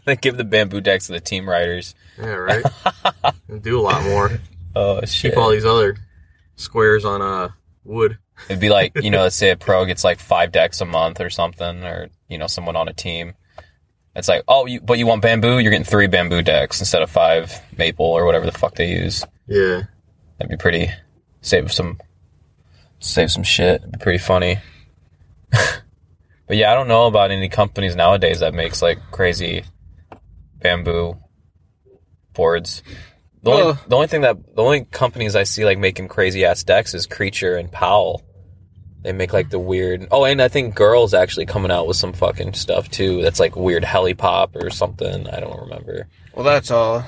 they 0.04 0.16
give 0.16 0.36
the 0.36 0.42
bamboo 0.42 0.80
decks 0.80 1.06
to 1.06 1.12
the 1.12 1.20
team 1.20 1.48
riders. 1.48 1.94
yeah, 2.18 2.30
right. 2.34 2.64
do 3.62 3.78
a 3.78 3.82
lot 3.82 4.02
more. 4.02 4.40
Oh 4.74 5.00
shit! 5.04 5.30
Keep 5.34 5.38
all 5.38 5.50
these 5.50 5.64
other 5.64 5.96
squares 6.56 7.04
on 7.04 7.22
uh 7.22 7.50
wood. 7.84 8.18
It'd 8.48 8.60
be 8.60 8.68
like, 8.68 8.92
you 9.02 9.10
know, 9.10 9.20
let's 9.22 9.36
say 9.36 9.50
a 9.50 9.56
pro 9.56 9.84
gets 9.84 10.04
like 10.04 10.18
five 10.18 10.52
decks 10.52 10.80
a 10.80 10.84
month 10.84 11.20
or 11.20 11.30
something, 11.30 11.84
or, 11.84 12.08
you 12.28 12.38
know, 12.38 12.46
someone 12.46 12.76
on 12.76 12.88
a 12.88 12.92
team. 12.92 13.34
It's 14.14 14.28
like, 14.28 14.42
oh, 14.48 14.66
you, 14.66 14.80
but 14.80 14.98
you 14.98 15.06
want 15.06 15.22
bamboo? 15.22 15.58
You're 15.58 15.70
getting 15.70 15.84
three 15.84 16.06
bamboo 16.06 16.42
decks 16.42 16.80
instead 16.80 17.02
of 17.02 17.10
five 17.10 17.52
maple 17.76 18.06
or 18.06 18.24
whatever 18.24 18.46
the 18.46 18.52
fuck 18.52 18.74
they 18.74 18.90
use. 18.90 19.24
Yeah. 19.46 19.82
That'd 20.38 20.50
be 20.50 20.56
pretty, 20.56 20.90
save 21.42 21.70
some, 21.72 22.00
save 22.98 23.30
some 23.30 23.42
shit. 23.42 23.82
It'd 23.82 23.92
be 23.92 23.98
pretty 23.98 24.18
funny. 24.18 24.58
But 26.46 26.56
yeah, 26.56 26.70
I 26.70 26.74
don't 26.74 26.88
know 26.88 27.06
about 27.06 27.30
any 27.30 27.48
companies 27.48 27.96
nowadays 27.96 28.40
that 28.40 28.54
makes 28.54 28.80
like 28.80 28.98
crazy 29.10 29.64
bamboo 30.60 31.18
boards. 32.34 32.82
The 33.46 33.52
only, 33.52 33.64
Well- 33.64 33.78
the 33.88 33.94
only 33.96 34.08
thing 34.08 34.20
that 34.22 34.36
the 34.56 34.62
only 34.62 34.84
companies 34.86 35.36
I 35.36 35.44
see 35.44 35.64
like 35.64 35.78
making 35.78 36.08
crazy 36.08 36.44
ass 36.44 36.64
decks 36.64 36.94
is 36.94 37.06
Creature 37.06 37.56
and 37.56 37.70
Powell. 37.70 38.22
They 39.02 39.12
make 39.12 39.32
like 39.32 39.50
the 39.50 39.58
weird. 39.60 40.08
Oh, 40.10 40.24
and 40.24 40.42
I 40.42 40.48
think 40.48 40.74
Girls 40.74 41.14
actually 41.14 41.46
coming 41.46 41.70
out 41.70 41.86
with 41.86 41.96
some 41.96 42.12
fucking 42.12 42.54
stuff 42.54 42.90
too. 42.90 43.22
That's 43.22 43.38
like 43.38 43.54
weird 43.54 43.84
heli 43.84 44.14
pop 44.14 44.56
or 44.56 44.68
something. 44.70 45.28
I 45.28 45.38
don't 45.38 45.60
remember. 45.60 46.08
Well, 46.34 46.44
that's 46.44 46.72
all 46.72 47.04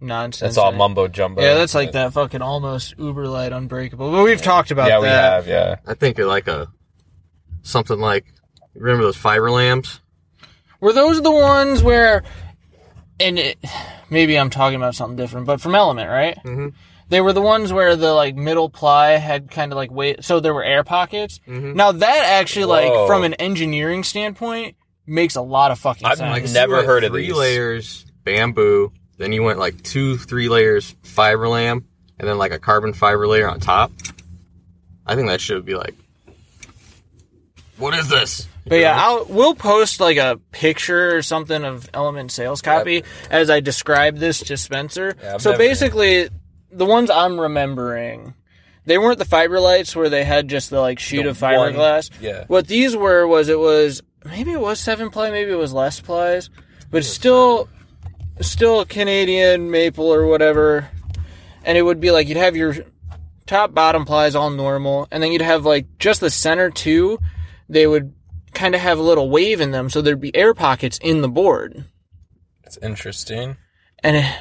nonsense. 0.00 0.40
That's 0.40 0.58
all 0.58 0.70
right? 0.72 0.76
mumbo 0.78 1.06
jumbo. 1.06 1.42
Yeah, 1.42 1.54
that's 1.54 1.74
like 1.76 1.92
that 1.92 2.12
fucking 2.12 2.42
almost 2.42 2.94
uber 2.98 3.28
light 3.28 3.52
unbreakable. 3.52 4.10
But 4.10 4.24
we've 4.24 4.42
talked 4.42 4.72
about 4.72 4.88
Yeah, 4.88 4.98
we 4.98 5.06
that. 5.06 5.32
have. 5.32 5.46
Yeah. 5.46 5.76
I 5.86 5.94
think 5.94 6.18
of 6.18 6.26
like 6.26 6.48
a 6.48 6.68
something 7.62 7.98
like 8.00 8.24
remember 8.74 9.04
those 9.04 9.16
fiber 9.16 9.50
lamps? 9.52 10.00
Were 10.80 10.92
those 10.92 11.22
the 11.22 11.30
ones 11.30 11.82
where, 11.82 12.24
and 13.20 13.38
it, 13.38 13.58
maybe 14.10 14.38
I'm 14.38 14.50
talking 14.50 14.76
about 14.76 14.94
something 14.94 15.16
different, 15.16 15.46
but 15.46 15.60
from 15.60 15.74
Element, 15.74 16.08
right? 16.10 16.38
Mhm. 16.44 16.72
They 17.10 17.20
were 17.20 17.32
the 17.34 17.42
ones 17.42 17.72
where 17.72 17.96
the 17.96 18.12
like 18.12 18.34
middle 18.34 18.70
ply 18.70 19.12
had 19.18 19.50
kind 19.50 19.72
of 19.72 19.76
like 19.76 19.90
weight, 19.90 20.24
so 20.24 20.40
there 20.40 20.54
were 20.54 20.64
air 20.64 20.84
pockets. 20.84 21.38
Mhm. 21.46 21.74
Now 21.74 21.92
that 21.92 22.24
actually, 22.40 22.64
like 22.64 22.90
Whoa. 22.90 23.06
from 23.06 23.24
an 23.24 23.34
engineering 23.34 24.04
standpoint, 24.04 24.76
makes 25.06 25.36
a 25.36 25.42
lot 25.42 25.70
of 25.70 25.78
fucking 25.78 26.06
I've, 26.06 26.16
sense. 26.18 26.30
like, 26.32 26.46
So 26.46 26.54
never 26.54 26.72
you 26.72 26.76
went 26.78 26.86
heard 26.86 27.04
of 27.04 27.12
three 27.12 27.32
layers 27.32 28.06
bamboo, 28.24 28.90
then 29.18 29.32
you 29.32 29.42
went 29.42 29.58
like 29.58 29.82
two, 29.82 30.16
three 30.16 30.48
layers 30.48 30.94
fiber 31.02 31.46
lamp, 31.46 31.84
and 32.18 32.26
then 32.26 32.38
like 32.38 32.52
a 32.52 32.58
carbon 32.58 32.94
fiber 32.94 33.26
layer 33.26 33.48
on 33.48 33.60
top. 33.60 33.92
I 35.06 35.14
think 35.14 35.28
that 35.28 35.42
should 35.42 35.66
be 35.66 35.74
like, 35.74 35.94
what 37.76 37.92
is 37.94 38.08
this? 38.08 38.48
But 38.66 38.76
yeah, 38.76 38.96
I'll 38.98 39.26
we'll 39.26 39.54
post 39.54 40.00
like 40.00 40.16
a 40.16 40.40
picture 40.50 41.14
or 41.16 41.22
something 41.22 41.64
of 41.64 41.88
Element 41.92 42.32
sales 42.32 42.62
copy 42.62 43.04
as 43.30 43.50
I 43.50 43.60
describe 43.60 44.16
this 44.18 44.38
to 44.40 44.56
Spencer. 44.56 45.14
Yeah, 45.22 45.36
so 45.36 45.56
basically, 45.58 46.28
the 46.70 46.86
ones 46.86 47.10
I'm 47.10 47.38
remembering, 47.38 48.32
they 48.86 48.96
weren't 48.96 49.18
the 49.18 49.26
fiber 49.26 49.60
lights 49.60 49.94
where 49.94 50.08
they 50.08 50.24
had 50.24 50.48
just 50.48 50.70
the 50.70 50.80
like 50.80 50.98
sheet 50.98 51.24
The 51.24 51.30
of 51.30 51.38
fiberglass. 51.38 52.10
one- 52.12 52.20
yeah. 52.22 52.44
What 52.46 52.66
these 52.66 52.96
were 52.96 53.26
was 53.26 53.48
it 53.50 53.58
was 53.58 54.02
maybe 54.24 54.52
it 54.52 54.60
was 54.60 54.80
seven 54.80 55.10
ply, 55.10 55.30
maybe 55.30 55.50
it 55.50 55.56
was 55.58 55.72
less 55.74 56.00
plies, 56.00 56.48
but 56.90 56.98
it's 56.98 57.08
still 57.08 57.68
still 58.40 58.84
Canadian 58.86 59.70
maple 59.70 60.12
or 60.12 60.26
whatever. 60.26 60.88
And 61.64 61.76
it 61.78 61.82
would 61.82 62.00
be 62.00 62.10
like 62.10 62.28
you'd 62.28 62.38
have 62.38 62.56
your 62.56 62.76
top 63.46 63.74
bottom 63.74 64.06
plies 64.06 64.34
all 64.34 64.48
normal, 64.50 65.06
and 65.10 65.22
then 65.22 65.32
you'd 65.32 65.42
have 65.42 65.66
like 65.66 65.86
just 65.98 66.20
the 66.20 66.30
center 66.30 66.70
two. 66.70 67.18
They 67.68 67.86
would 67.86 68.12
kind 68.54 68.74
of 68.74 68.80
have 68.80 68.98
a 68.98 69.02
little 69.02 69.30
wave 69.30 69.60
in 69.60 69.70
them, 69.70 69.90
so 69.90 70.00
there'd 70.00 70.20
be 70.20 70.34
air 70.34 70.54
pockets 70.54 70.98
in 71.02 71.20
the 71.20 71.28
board. 71.28 71.84
It's 72.64 72.78
interesting. 72.78 73.56
And 74.02 74.16
it, 74.16 74.38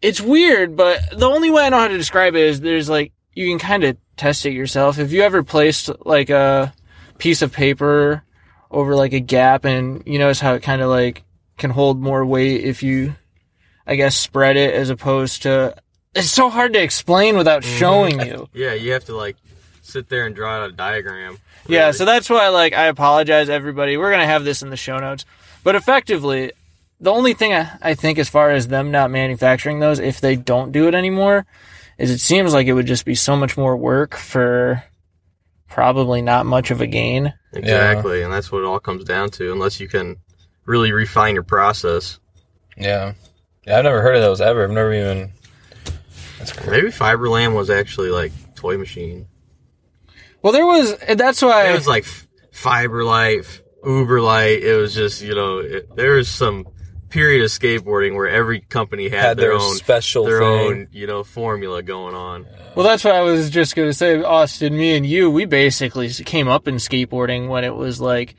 it's 0.00 0.20
weird, 0.20 0.76
but 0.76 1.00
the 1.16 1.28
only 1.28 1.50
way 1.50 1.64
I 1.64 1.68
know 1.68 1.78
how 1.78 1.88
to 1.88 1.96
describe 1.96 2.34
it 2.34 2.42
is 2.42 2.60
there's 2.60 2.88
like 2.88 3.12
you 3.34 3.48
can 3.48 3.58
kind 3.58 3.84
of 3.84 3.96
test 4.16 4.46
it 4.46 4.52
yourself. 4.52 4.98
If 4.98 5.12
you 5.12 5.22
ever 5.22 5.42
placed 5.42 5.90
like 6.04 6.30
a 6.30 6.74
piece 7.18 7.42
of 7.42 7.52
paper 7.52 8.24
over 8.70 8.94
like 8.94 9.12
a 9.12 9.20
gap, 9.20 9.64
and 9.64 10.02
you 10.06 10.18
notice 10.18 10.40
how 10.40 10.54
it 10.54 10.62
kind 10.62 10.82
of 10.82 10.90
like 10.90 11.24
can 11.56 11.70
hold 11.70 12.00
more 12.00 12.24
weight 12.24 12.64
if 12.64 12.82
you, 12.82 13.14
I 13.86 13.96
guess, 13.96 14.16
spread 14.16 14.56
it 14.56 14.74
as 14.74 14.90
opposed 14.90 15.42
to. 15.42 15.74
It's 16.14 16.30
so 16.30 16.50
hard 16.50 16.72
to 16.72 16.82
explain 16.82 17.36
without 17.36 17.62
mm-hmm. 17.62 17.78
showing 17.78 18.20
you. 18.26 18.48
Yeah, 18.52 18.74
you 18.74 18.92
have 18.92 19.04
to 19.06 19.16
like 19.16 19.36
sit 19.88 20.08
there 20.08 20.26
and 20.26 20.34
draw 20.34 20.56
out 20.56 20.70
a 20.70 20.72
diagram. 20.72 21.38
Yeah, 21.66 21.90
so 21.90 22.04
that's 22.04 22.30
why 22.30 22.48
like 22.48 22.72
I 22.72 22.86
apologize 22.86 23.48
everybody. 23.48 23.96
We're 23.96 24.10
gonna 24.10 24.26
have 24.26 24.44
this 24.44 24.62
in 24.62 24.70
the 24.70 24.76
show 24.76 24.98
notes. 24.98 25.24
But 25.64 25.74
effectively, 25.74 26.52
the 27.00 27.12
only 27.12 27.34
thing 27.34 27.52
I, 27.52 27.70
I 27.82 27.94
think 27.94 28.18
as 28.18 28.28
far 28.28 28.50
as 28.50 28.68
them 28.68 28.90
not 28.90 29.10
manufacturing 29.10 29.80
those, 29.80 29.98
if 29.98 30.20
they 30.20 30.36
don't 30.36 30.72
do 30.72 30.88
it 30.88 30.94
anymore, 30.94 31.46
is 31.98 32.10
it 32.10 32.18
seems 32.20 32.54
like 32.54 32.66
it 32.66 32.72
would 32.72 32.86
just 32.86 33.04
be 33.04 33.14
so 33.14 33.36
much 33.36 33.56
more 33.56 33.76
work 33.76 34.16
for 34.16 34.82
probably 35.68 36.22
not 36.22 36.46
much 36.46 36.70
of 36.70 36.80
a 36.80 36.86
gain. 36.86 37.34
exactly, 37.52 38.22
and 38.22 38.32
that's 38.32 38.50
what 38.50 38.62
it 38.62 38.64
all 38.64 38.80
comes 38.80 39.04
down 39.04 39.30
to. 39.30 39.52
Unless 39.52 39.80
you 39.80 39.88
can 39.88 40.16
really 40.64 40.92
refine 40.92 41.34
your 41.34 41.42
process. 41.42 42.18
Yeah. 42.76 43.14
Yeah, 43.66 43.78
I've 43.78 43.84
never 43.84 44.00
heard 44.00 44.16
of 44.16 44.22
those 44.22 44.40
ever. 44.40 44.64
I've 44.64 44.70
never 44.70 44.94
even. 44.94 45.30
That's 46.38 46.52
cool. 46.52 46.70
Maybe 46.70 46.88
Fiberland 46.88 47.54
was 47.54 47.68
actually 47.68 48.10
like 48.10 48.32
toy 48.54 48.78
machine. 48.78 49.26
Well, 50.48 50.52
there 50.52 50.66
was 50.66 50.96
that's 51.16 51.42
why 51.42 51.68
It 51.70 51.74
was 51.74 51.86
like 51.86 52.04
f- 52.04 52.26
fiber 52.52 53.04
light, 53.04 53.40
f- 53.40 53.60
uber 53.84 54.20
light. 54.20 54.62
It 54.62 54.76
was 54.76 54.94
just 54.94 55.22
you 55.22 55.34
know 55.34 55.58
it, 55.58 55.94
there 55.94 56.14
was 56.14 56.28
some 56.28 56.66
period 57.10 57.42
of 57.42 57.48
skateboarding 57.50 58.14
where 58.14 58.28
every 58.28 58.60
company 58.60 59.08
had, 59.08 59.20
Had 59.20 59.36
their, 59.38 59.50
their 59.50 59.58
own 59.58 59.74
special 59.76 60.24
their 60.24 60.40
thing. 60.40 60.48
own 60.66 60.88
you 60.92 61.06
know 61.06 61.24
formula 61.24 61.82
going 61.82 62.14
on. 62.14 62.46
well 62.74 62.84
that's 62.86 63.02
what 63.04 63.14
I 63.14 63.22
was 63.22 63.50
just 63.50 63.76
gonna 63.76 63.92
say. 63.92 64.22
Austin, 64.22 64.76
me 64.76 64.96
and 64.96 65.04
you, 65.06 65.30
we 65.30 65.44
basically 65.44 66.08
came 66.10 66.48
up 66.48 66.66
in 66.68 66.76
skateboarding 66.76 67.48
when 67.48 67.64
it 67.64 67.74
was 67.74 68.00
like 68.00 68.34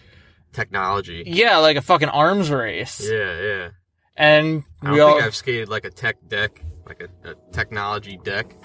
Technology. 0.54 1.24
yeah, 1.28 1.58
like 1.58 1.78
a 1.78 1.82
fucking 1.82 2.10
arms 2.10 2.50
race, 2.50 3.08
Yeah, 3.08 3.41
yeah. 3.41 3.69
and 4.17 4.63
I 4.82 4.91
we 4.91 4.98
don't 4.98 5.08
all 5.10 5.15
think 5.17 5.26
I've 5.28 5.36
skated 5.36 5.69
like 5.69 5.86
a 5.86 5.91
tech 5.91 6.17
deck, 6.28 6.60
like 6.88 7.02
a, 7.02 7.30
a 7.30 7.36
technology 7.54 8.19
deck, 8.24 8.56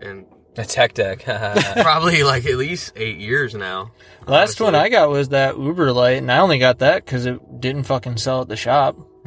and 0.00 0.26
A 0.56 0.64
tech 0.64 0.94
deck. 0.94 1.24
probably 1.82 2.22
like 2.22 2.46
at 2.46 2.56
least 2.56 2.92
eight 2.96 3.18
years 3.18 3.54
now. 3.54 3.90
Last 4.26 4.60
one. 4.60 4.74
I 4.74 4.88
got 4.88 5.10
was 5.10 5.30
that 5.30 5.58
Uber 5.58 5.92
Light, 5.92 6.18
and 6.18 6.30
I 6.30 6.38
only 6.38 6.58
got 6.58 6.78
that 6.78 7.04
because 7.04 7.26
it 7.26 7.60
didn't 7.60 7.84
fucking 7.84 8.18
sell 8.18 8.42
at 8.42 8.48
the 8.48 8.56
shop. 8.56 8.96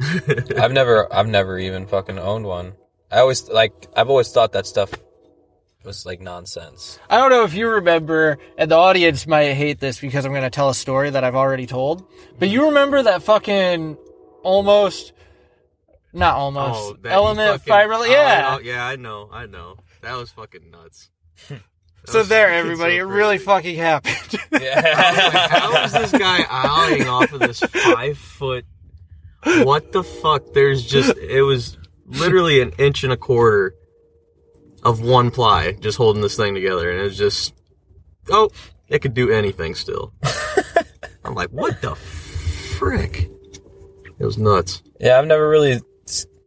I've 0.56 0.72
never, 0.72 1.12
I've 1.12 1.28
never 1.28 1.58
even 1.58 1.86
fucking 1.86 2.18
owned 2.18 2.46
one. 2.46 2.72
I 3.10 3.18
always 3.18 3.48
like, 3.48 3.72
I've 3.94 4.08
always 4.08 4.30
thought 4.30 4.52
that 4.52 4.66
stuff 4.66 4.92
was 5.84 6.06
like 6.06 6.20
nonsense. 6.20 6.98
I 7.10 7.18
don't 7.18 7.30
know 7.30 7.44
if 7.44 7.54
you 7.54 7.68
remember, 7.68 8.38
and 8.56 8.70
the 8.70 8.76
audience 8.76 9.26
might 9.26 9.52
hate 9.54 9.80
this 9.80 10.00
because 10.00 10.24
I'm 10.24 10.32
going 10.32 10.42
to 10.44 10.50
tell 10.50 10.68
a 10.68 10.74
story 10.74 11.10
that 11.10 11.24
I've 11.24 11.34
already 11.34 11.66
told. 11.66 12.06
But 12.38 12.48
hmm. 12.48 12.54
you 12.54 12.66
remember 12.66 13.02
that 13.02 13.22
fucking 13.22 13.96
almost, 14.42 15.12
not 16.12 16.36
almost, 16.36 16.96
Oh, 17.04 17.08
element 17.08 17.60
fucking- 17.60 17.70
fiber? 17.70 17.94
oh, 17.94 18.04
yeah. 18.04 18.56
oh, 18.56 18.60
yeah, 18.60 18.86
I 18.86 18.96
know, 18.96 19.28
I 19.32 19.46
know. 19.46 19.76
That 20.02 20.16
was 20.16 20.30
fucking 20.30 20.70
nuts. 20.70 21.10
That 21.48 21.60
so 22.06 22.18
was 22.20 22.28
there, 22.28 22.48
everybody, 22.52 22.98
so 22.98 23.00
it 23.00 23.08
really 23.08 23.38
fucking 23.38 23.76
happened. 23.76 24.16
I 24.52 24.58
was 24.58 25.34
like, 25.34 25.50
how 25.50 25.84
is 25.84 25.92
this 25.92 26.12
guy 26.12 26.44
eyeing 26.50 27.08
off 27.08 27.32
of 27.32 27.40
this 27.40 27.60
five 27.60 28.18
foot? 28.18 28.64
What 29.44 29.92
the 29.92 30.02
fuck? 30.02 30.52
There's 30.52 30.84
just 30.84 31.16
it 31.16 31.42
was 31.42 31.76
literally 32.06 32.60
an 32.60 32.72
inch 32.78 33.04
and 33.04 33.12
a 33.12 33.16
quarter 33.16 33.74
of 34.82 35.00
one 35.00 35.30
ply 35.30 35.72
just 35.72 35.98
holding 35.98 36.22
this 36.22 36.36
thing 36.36 36.54
together, 36.54 36.90
and 36.90 37.00
it 37.00 37.04
was 37.04 37.18
just 37.18 37.54
oh, 38.30 38.50
it 38.88 39.00
could 39.00 39.14
do 39.14 39.30
anything 39.30 39.74
still. 39.74 40.12
I'm 41.24 41.34
like, 41.34 41.50
what 41.50 41.80
the 41.82 41.94
frick? 41.94 43.30
It 44.18 44.24
was 44.24 44.38
nuts. 44.38 44.82
Yeah, 44.98 45.18
I've 45.18 45.26
never 45.26 45.48
really, 45.48 45.80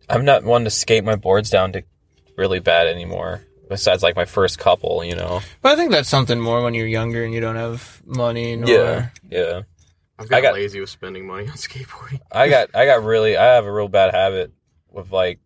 I'm 0.09 0.25
not 0.25 0.43
one 0.43 0.63
to 0.65 0.69
skate 0.69 1.03
my 1.03 1.15
boards 1.15 1.49
down 1.49 1.73
to 1.73 1.83
really 2.35 2.59
bad 2.59 2.87
anymore. 2.87 3.43
Besides 3.71 4.03
like 4.03 4.17
my 4.17 4.25
first 4.25 4.59
couple, 4.59 5.01
you 5.05 5.15
know. 5.15 5.39
but 5.61 5.71
I 5.71 5.75
think 5.77 5.91
that's 5.91 6.09
something 6.09 6.37
more 6.39 6.61
when 6.61 6.73
you're 6.73 6.85
younger 6.85 7.23
and 7.23 7.33
you 7.33 7.39
don't 7.39 7.55
have 7.55 8.01
money. 8.05 8.57
Nor, 8.57 8.69
Yeah, 8.69 9.07
yeah. 9.29 9.61
I've 10.19 10.27
got, 10.29 10.37
I 10.37 10.41
got- 10.41 10.53
lazy 10.55 10.81
with 10.81 10.89
spending 10.89 11.25
money 11.25 11.47
on 11.47 11.53
skateboarding. 11.55 12.19
I 12.31 12.49
got 12.49 12.69
I 12.75 12.85
got 12.85 13.03
really 13.03 13.37
I 13.37 13.55
have 13.55 13.65
a 13.65 13.71
real 13.71 13.87
bad 13.87 14.13
habit 14.13 14.51
with 14.91 15.11
like 15.11 15.39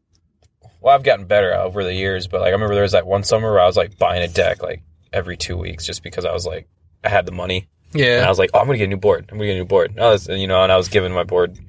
well 0.81 0.95
I've 0.95 1.03
gotten 1.03 1.25
better 1.27 1.53
over 1.53 1.83
the 1.83 1.93
years 1.93 2.25
but 2.27 2.41
like 2.41 2.49
I 2.49 2.53
remember 2.53 2.73
there 2.73 2.81
was 2.83 2.93
that 2.93 3.05
one 3.07 3.23
summer 3.23 3.51
where 3.51 3.61
I 3.61 3.67
was 3.67 3.77
like 3.77 3.97
buying 3.99 4.23
a 4.23 4.27
deck 4.27 4.61
like 4.63 4.81
every 5.13 5.37
two 5.37 5.55
weeks 5.55 5.85
just 5.85 6.01
because 6.03 6.25
I 6.25 6.31
was 6.33 6.45
like 6.47 6.67
I 7.03 7.09
had 7.09 7.25
the 7.27 7.31
money 7.31 7.69
Yeah. 7.93 8.17
and 8.17 8.25
I 8.25 8.29
was 8.29 8.39
like 8.39 8.49
oh 8.55 8.59
I'm 8.59 8.65
gonna 8.65 8.79
get 8.79 8.85
a 8.85 8.87
new 8.87 8.97
board 8.97 9.27
I'm 9.31 9.37
gonna 9.37 9.45
get 9.47 9.53
a 9.55 9.59
new 9.59 9.65
board 9.65 9.91
and 9.91 9.99
I 10.01 10.09
was, 10.09 10.27
you 10.27 10.47
know 10.47 10.61
and 10.63 10.71
I 10.71 10.77
was 10.77 10.89
giving 10.89 11.13
my 11.13 11.23
board 11.23 11.55
to 11.55 11.61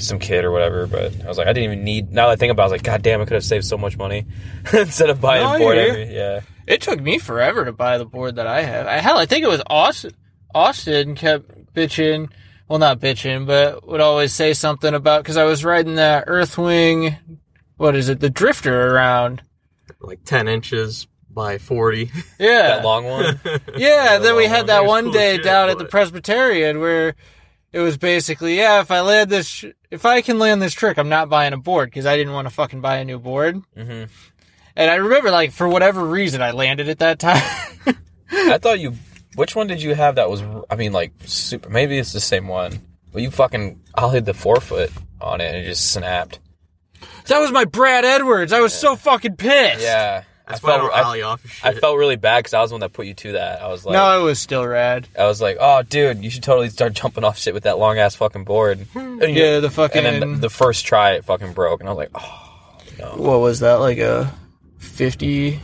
some 0.00 0.18
kid 0.18 0.44
or 0.44 0.50
whatever 0.50 0.86
but 0.86 1.12
I 1.24 1.28
was 1.28 1.38
like 1.38 1.46
I 1.46 1.52
didn't 1.52 1.72
even 1.72 1.84
need 1.84 2.12
now 2.12 2.26
that 2.26 2.32
I 2.32 2.36
think 2.36 2.50
about 2.50 2.62
it 2.62 2.64
I 2.64 2.66
was 2.66 2.72
like 2.72 2.82
god 2.82 3.02
damn 3.02 3.20
I 3.20 3.24
could 3.24 3.34
have 3.34 3.44
saved 3.44 3.64
so 3.64 3.76
much 3.78 3.96
money 3.96 4.26
instead 4.72 5.10
of 5.10 5.20
buying 5.20 5.42
No, 5.42 5.50
I 5.50 5.56
a 5.56 5.58
board 5.58 5.78
every 5.78 6.14
yeah 6.14 6.40
It 6.66 6.80
took 6.80 7.00
me 7.00 7.18
forever 7.18 7.64
to 7.64 7.72
buy 7.72 7.98
the 7.98 8.04
board 8.04 8.36
that 8.36 8.46
I 8.46 8.62
have. 8.62 8.86
I, 8.86 8.98
hell, 8.98 9.18
I 9.18 9.26
think 9.26 9.44
it 9.44 9.48
was 9.48 9.62
Austin. 9.66 10.12
Austin 10.54 11.14
kept 11.16 11.74
bitching. 11.74 12.30
Well, 12.68 12.78
not 12.78 13.00
bitching, 13.00 13.46
but 13.46 13.86
would 13.88 14.00
always 14.00 14.32
say 14.32 14.52
something 14.52 14.94
about 14.94 15.24
because 15.24 15.36
I 15.36 15.44
was 15.44 15.64
riding 15.64 15.96
that 15.96 16.26
Earthwing. 16.28 17.16
What 17.76 17.96
is 17.96 18.08
it? 18.08 18.20
The 18.20 18.30
Drifter 18.30 18.94
around. 18.94 19.42
Like 20.00 20.22
ten 20.24 20.46
inches 20.46 21.08
by 21.28 21.58
forty. 21.58 22.10
Yeah, 22.38 22.76
that 22.76 22.84
long 22.84 23.04
one 23.06 23.40
yeah. 23.76 24.18
Then 24.18 24.36
we 24.36 24.46
had 24.46 24.58
one. 24.58 24.66
that 24.68 24.78
It 24.78 24.82
was 24.82 24.88
one 24.88 25.04
cool 25.04 25.12
day 25.12 25.34
shit, 25.36 25.44
down 25.44 25.68
at 25.68 25.78
the 25.78 25.84
Presbyterian 25.86 26.78
where 26.78 27.16
it 27.72 27.80
was 27.80 27.96
basically, 27.96 28.56
yeah, 28.56 28.80
if 28.80 28.90
I 28.90 29.00
land 29.00 29.30
this, 29.30 29.46
sh- 29.46 29.64
if 29.90 30.04
I 30.04 30.20
can 30.22 30.38
land 30.38 30.60
this 30.62 30.74
trick, 30.74 30.98
I'm 30.98 31.08
not 31.08 31.28
buying 31.28 31.52
a 31.52 31.56
board 31.58 31.88
because 31.90 32.06
I 32.06 32.16
didn't 32.16 32.32
want 32.32 32.48
to 32.48 32.54
fucking 32.54 32.80
buy 32.80 32.96
a 32.96 33.04
new 33.04 33.18
board. 33.18 33.62
hmm 33.76 34.04
And 34.76 34.90
I 34.90 34.96
remember, 34.96 35.30
like, 35.30 35.52
for 35.52 35.68
whatever 35.68 36.04
reason, 36.04 36.42
I 36.42 36.50
landed 36.52 36.88
it 36.88 36.98
that 36.98 37.18
time. 37.18 37.42
I 38.32 38.58
thought 38.58 38.78
you 38.80 38.94
Which 39.34 39.54
one 39.56 39.66
did 39.66 39.82
you 39.82 39.94
have 39.94 40.14
that 40.16 40.30
was? 40.30 40.42
I 40.70 40.76
mean, 40.76 40.92
like 40.92 41.12
super. 41.24 41.68
Maybe 41.68 41.98
it's 41.98 42.12
the 42.12 42.20
same 42.20 42.46
one. 42.48 42.80
But 43.12 43.22
you 43.22 43.30
fucking 43.30 43.80
I 43.94 44.08
hit 44.10 44.24
the 44.24 44.34
forefoot 44.34 44.90
on 45.20 45.40
it 45.40 45.46
and 45.48 45.56
it 45.56 45.64
just 45.64 45.92
snapped. 45.92 46.38
That 47.26 47.38
was 47.40 47.50
my 47.50 47.64
Brad 47.64 48.04
Edwards. 48.04 48.52
I 48.52 48.60
was 48.60 48.72
so 48.72 48.94
fucking 48.96 49.36
pissed. 49.36 49.82
Yeah, 49.82 50.22
That's 50.50 50.64
I 50.64 50.66
why 50.66 50.74
I 50.74 50.78
felt 50.78 50.92
don't 50.92 51.06
I, 51.16 51.20
off 51.22 51.44
of 51.44 51.50
shit. 51.52 51.64
I 51.64 51.72
felt 51.78 51.96
really 51.98 52.16
bad 52.16 52.40
because 52.40 52.54
I 52.54 52.60
was 52.60 52.70
the 52.70 52.74
one 52.74 52.80
that 52.80 52.92
put 52.92 53.06
you 53.06 53.14
to 53.14 53.32
that. 53.32 53.62
I 53.62 53.68
was 53.68 53.84
like, 53.84 53.92
no, 53.94 54.20
it 54.20 54.24
was 54.24 54.38
still 54.38 54.66
rad. 54.66 55.08
I 55.18 55.24
was 55.26 55.40
like, 55.40 55.56
oh, 55.60 55.82
dude, 55.82 56.22
you 56.22 56.30
should 56.30 56.42
totally 56.42 56.68
start 56.70 56.92
jumping 56.94 57.24
off 57.24 57.38
shit 57.38 57.54
with 57.54 57.62
that 57.64 57.78
long 57.78 57.98
ass 57.98 58.14
fucking 58.16 58.44
board. 58.44 58.86
And 58.94 59.20
you- 59.22 59.42
Yeah, 59.44 59.60
the 59.60 59.70
fucking. 59.70 60.04
And 60.06 60.22
then 60.22 60.32
the, 60.32 60.38
the 60.38 60.50
first 60.50 60.84
try, 60.86 61.12
it 61.12 61.24
fucking 61.24 61.52
broke, 61.52 61.80
and 61.80 61.88
I 61.88 61.92
was 61.92 61.98
like, 61.98 62.10
oh, 62.14 63.16
what 63.16 63.38
was 63.40 63.60
that? 63.60 63.74
Like 63.74 63.98
a 63.98 64.32
fifty 64.78 65.60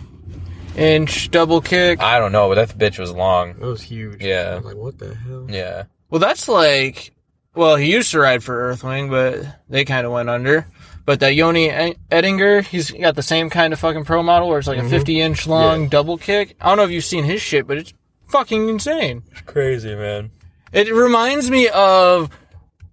inch 0.76 1.30
double 1.30 1.60
kick. 1.60 2.00
I 2.00 2.18
don't 2.18 2.32
know, 2.32 2.48
but 2.48 2.54
that 2.56 2.78
bitch 2.78 2.98
was 2.98 3.10
long. 3.12 3.54
That 3.54 3.66
was 3.66 3.82
huge. 3.82 4.22
Yeah. 4.22 4.50
I 4.52 4.56
was 4.56 4.64
like, 4.66 4.76
what 4.76 4.98
the 4.98 5.14
hell? 5.14 5.46
Yeah. 5.48 5.84
Well, 6.10 6.20
that's 6.20 6.48
like. 6.48 7.12
Well, 7.54 7.76
he 7.76 7.90
used 7.90 8.10
to 8.10 8.20
ride 8.20 8.44
for 8.44 8.70
Earthwing, 8.74 9.08
but 9.08 9.46
they 9.70 9.86
kind 9.86 10.06
of 10.06 10.12
went 10.12 10.28
under. 10.28 10.66
But 11.06 11.20
that 11.20 11.34
Yoni 11.34 11.70
Edinger, 12.10 12.64
he's 12.64 12.90
got 12.90 13.14
the 13.14 13.22
same 13.22 13.48
kind 13.48 13.72
of 13.72 13.78
fucking 13.78 14.04
pro 14.04 14.24
model 14.24 14.48
where 14.48 14.58
it's 14.58 14.66
like 14.66 14.78
a 14.78 14.80
mm-hmm. 14.80 14.90
50 14.90 15.20
inch 15.20 15.46
long 15.46 15.82
Yeah. 15.82 15.88
double 15.88 16.18
kick. 16.18 16.56
I 16.60 16.68
don't 16.68 16.78
know 16.78 16.82
if 16.84 16.90
you've 16.90 17.04
seen 17.04 17.24
his 17.24 17.40
shit, 17.40 17.66
but 17.66 17.78
it's 17.78 17.94
fucking 18.28 18.68
insane. 18.68 19.22
It's 19.30 19.40
crazy, 19.42 19.94
man. 19.94 20.32
It 20.72 20.92
reminds 20.92 21.50
me 21.50 21.68
of. 21.68 22.28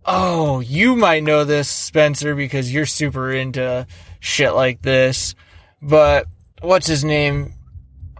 Oh, 0.06 0.60
you 0.60 0.97
might 0.97 1.23
know 1.23 1.45
this, 1.45 1.69
Spencer, 1.69 2.36
because 2.36 2.71
you're 2.73 2.86
super 2.86 3.32
into 3.32 3.88
shit 4.19 4.54
like 4.54 4.82
this. 4.82 5.34
But 5.82 6.28
what's 6.62 6.88
his 6.88 7.04
name? 7.06 7.54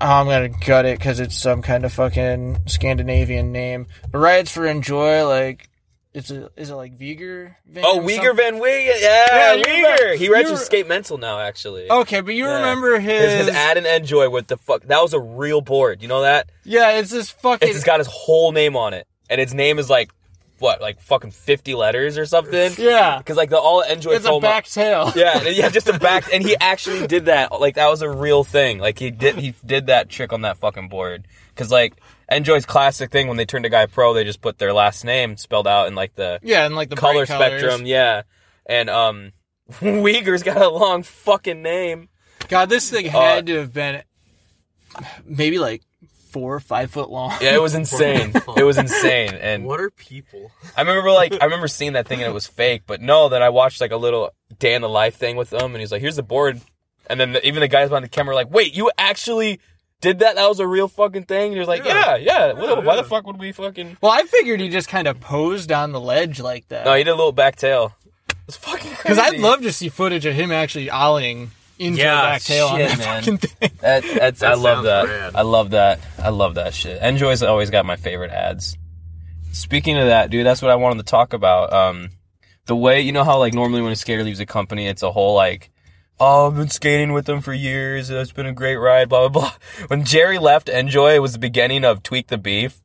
Oh, 0.02 0.08
I'm 0.08 0.26
gonna 0.26 0.50
gut 0.50 0.86
it 0.86 0.98
because 0.98 1.20
it's 1.20 1.38
some 1.38 1.62
kind 1.62 1.86
of 1.86 1.94
fucking 1.94 2.64
Scandinavian 2.68 3.52
name. 3.52 3.88
But 4.12 4.20
rides 4.20 4.50
for 4.50 4.62
Enjoi, 4.62 5.28
like 5.28 5.70
it's 6.13 6.30
a 6.32 6.52
is 6.56 6.69
it 6.69 6.76
like 6.76 6.97
Wieger? 6.97 7.56
Van 7.65 7.84
Oh, 7.86 7.99
Wieger? 7.99 8.36
Van 8.36 8.60
Wee, 8.60 8.86
yeah, 9.02 9.56
Yeah, 9.58 9.63
Wieger. 9.63 10.15
He 10.15 10.30
rides 10.30 10.47
you 10.49 10.54
with 10.54 10.62
Skate 10.63 10.88
Mental 10.88 11.17
now, 11.17 11.39
actually. 11.39 11.89
Okay, 11.89 12.21
but 12.21 12.36
you 12.36 12.45
Yeah. 12.45 12.56
remember 12.56 12.99
his, 12.99 13.32
his, 13.32 13.47
his 13.47 13.56
ad 13.56 13.78
and 13.78 13.86
Enjoi 13.86 14.32
with 14.32 14.47
the 14.47 14.58
fuck. 14.58 14.84
That 14.84 15.02
was 15.02 15.13
a 15.13 15.19
real 15.19 15.62
board. 15.62 16.02
You 16.02 16.08
know 16.08 16.21
that? 16.21 16.49
Yeah, 16.63 16.91
it's 16.99 17.10
this 17.12 17.30
fucking. 17.32 17.67
It's 17.67 17.84
got 17.84 17.99
his 17.99 18.08
whole 18.08 18.52
name 18.52 18.76
on 18.78 18.93
it, 18.93 19.08
and 19.30 19.41
its 19.41 19.54
name 19.54 19.80
is 19.80 19.89
like 19.89 20.12
what, 20.60 20.80
like 20.80 21.02
fucking 21.02 21.32
fifty 21.32 21.73
letters 21.76 22.17
or 22.17 22.26
something? 22.26 22.71
yeah, 22.78 23.17
Because 23.17 23.36
like 23.36 23.49
the 23.49 23.58
all 23.60 23.82
enjoy. 23.82 24.12
it's 24.12 24.26
a 24.26 24.39
back 24.39 24.65
tail. 24.65 25.12
Yeah, 25.15 25.41
yeah, 25.43 25.67
just 25.69 25.89
a 25.89 25.97
back, 25.99 26.32
and 26.32 26.41
he 26.43 26.56
actually 26.62 27.06
did 27.08 27.26
that. 27.26 27.52
Like 27.60 27.76
that 27.76 27.89
was 27.89 28.02
a 28.02 28.10
real 28.10 28.43
thing. 28.45 28.78
Like 28.80 28.97
he 28.99 29.12
did, 29.12 29.36
he 29.36 29.56
did 29.65 29.88
that 29.88 30.10
trick 30.10 30.32
on 30.32 30.41
that 30.43 30.58
fucking 30.58 30.88
board. 30.89 31.28
Because 31.49 31.69
like 31.71 31.95
Enjoi's 32.32 32.66
classic 32.66 33.12
thing 33.12 33.28
when 33.28 33.38
they 33.38 33.46
turned 33.46 33.66
a 33.66 33.70
guy 33.70 33.86
pro, 33.86 34.14
they 34.14 34.24
just 34.24 34.42
put 34.42 34.58
their 34.58 34.74
last 34.74 35.04
name 35.04 35.38
spelled 35.38 35.68
out 35.68 35.88
in 35.88 35.96
like 35.96 36.16
the 36.16 36.40
yeah, 36.44 36.66
and 36.66 36.76
like 36.76 36.90
the 36.90 36.96
color 36.96 37.26
spectrum. 37.26 37.86
Yeah, 37.86 38.24
and 38.66 38.90
um, 38.90 39.32
Wieger's 39.82 40.44
got 40.44 40.58
a 40.62 40.70
long 40.70 41.04
fucking 41.04 41.62
name. 41.62 42.10
God, 42.50 42.70
this 42.70 42.90
thing 42.90 43.08
Uh, 43.08 43.12
had 43.12 43.46
to 43.48 43.56
have 43.60 43.74
been 43.74 44.04
maybe 45.26 45.60
like 45.60 45.82
four 46.32 46.56
or 46.56 46.60
five 46.60 46.92
foot 46.92 47.10
long. 47.10 47.32
Yeah, 47.42 47.54
it 47.56 47.62
was 47.62 47.76
insane. 47.84 48.32
it 48.58 48.64
was 48.64 48.78
insane, 48.78 49.34
and 49.36 49.66
What 49.66 49.80
are 49.80 49.90
people? 49.92 50.52
I 50.76 50.82
remember 50.82 51.12
like 51.12 51.34
I 51.42 51.46
remember 51.46 51.68
seeing 51.68 51.94
that 51.94 52.08
thing 52.08 52.20
and 52.22 52.28
it 52.30 52.34
was 52.34 52.48
fake, 52.48 52.84
but 52.88 53.02
no, 53.02 53.30
then 53.30 53.42
I 53.44 53.50
watched 53.50 53.82
like 53.82 53.92
a 53.92 53.98
little 53.98 54.32
day 54.60 54.74
in 54.76 54.82
the 54.82 54.90
life 54.90 55.16
thing 55.16 55.36
with 55.36 55.52
him, 55.54 55.74
and 55.74 55.78
he's 55.78 55.92
like, 55.92 56.02
"Here's 56.02 56.16
the 56.16 56.24
board," 56.24 56.60
and 57.10 57.20
then 57.20 57.34
the, 57.34 57.46
even 57.48 57.62
the 57.62 57.68
guys 57.68 57.90
behind 57.90 58.06
the 58.06 58.10
camera 58.10 58.34
were 58.34 58.42
like, 58.42 58.52
"Wait, 58.52 58.74
you 58.76 58.92
actually 58.98 59.60
did 60.04 60.20
that? 60.20 60.36
That 60.36 60.48
was 60.48 60.60
a 60.60 60.68
real 60.68 60.88
fucking 60.88 61.24
thing?" 61.24 61.46
And 61.46 61.54
he 61.54 61.60
was 61.60 61.68
like, 61.68 61.84
"Yeah, 61.84 62.18
Yeah. 62.18 62.18
yeah. 62.18 62.54
Well, 62.54 62.84
why 62.84 62.96
the 62.96 63.04
fuck 63.04 63.26
would 63.26 63.39
we 63.39 63.52
fucking?" 63.52 63.98
Well, 64.02 64.12
I 64.12 64.22
figured 64.24 64.60
he 64.60 64.70
just 64.70 64.88
kind 64.88 65.08
of 65.08 65.20
posed 65.20 65.72
on 65.72 65.92
the 65.94 66.00
ledge 66.00 66.39
like 66.39 66.68
that. 66.68 66.86
No, 66.86 66.94
he 66.94 67.04
did 67.04 67.10
a 67.12 67.16
little 67.16 67.32
back 67.32 67.56
tail. 67.56 67.96
It's 68.48 68.58
fucking 68.58 68.92
Because 68.92 69.18
I'd 69.18 69.39
love 69.39 69.62
to 69.62 69.72
see 69.72 69.89
footage 69.89 70.26
of 70.26 70.36
him 70.36 70.52
actually 70.52 70.88
ollieing 70.88 71.48
into 71.80 72.02
Yeah, 72.02 72.20
a 72.20 72.24
back 72.24 72.42
tail 72.44 72.68
on 72.68 72.80
that 72.80 72.98
man. 73.00 73.22
fucking 73.24 73.38
thing. 73.38 73.72
That, 73.80 74.04
that's 74.04 74.44
I 74.44 74.54
love 74.56 74.84
that. 74.84 75.08
rad. 75.08 75.36
I 75.36 75.42
love 75.44 75.72
that. 75.72 76.00
I 76.22 76.30
love 76.30 76.56
that 76.56 76.74
shit. 76.74 77.02
Enjoi's 77.02 77.42
always 77.42 77.70
got 77.70 77.86
my 77.86 77.96
favorite 77.96 78.32
ads. 78.32 78.78
Speaking 79.54 79.98
of 79.98 80.08
that, 80.08 80.30
dude, 80.30 80.46
that's 80.46 80.62
what 80.62 80.72
I 80.72 80.76
wanted 80.76 80.98
to 80.98 81.10
talk 81.10 81.34
about. 81.34 81.72
Um, 81.72 82.10
the 82.66 82.76
way 82.76 83.02
you 83.02 83.12
know 83.12 83.24
how 83.24 83.39
like 83.39 83.54
normally 83.54 83.82
when 83.82 83.92
a 83.92 83.96
skater 83.96 84.24
leaves 84.24 84.39
a 84.39 84.46
company, 84.46 84.88
it's 84.88 85.04
a 85.04 85.12
whole 85.12 85.36
like, 85.36 85.70
oh, 86.26 86.48
I've 86.48 86.56
been 86.56 86.70
skating 86.70 87.12
with 87.14 87.26
them 87.26 87.42
for 87.42 87.54
years. 87.54 88.10
It's 88.10 88.32
been 88.32 88.46
a 88.46 88.54
great 88.54 88.78
ride. 88.78 89.10
Blah 89.10 89.28
blah 89.28 89.42
blah. 89.42 89.54
When 89.88 90.04
Jerry 90.06 90.40
left 90.40 90.68
Enjoi, 90.68 91.16
it 91.16 91.20
was 91.20 91.34
the 91.34 91.40
beginning 91.40 91.84
of 91.86 92.02
Tweak 92.04 92.28
the 92.28 92.38
Beef, 92.38 92.82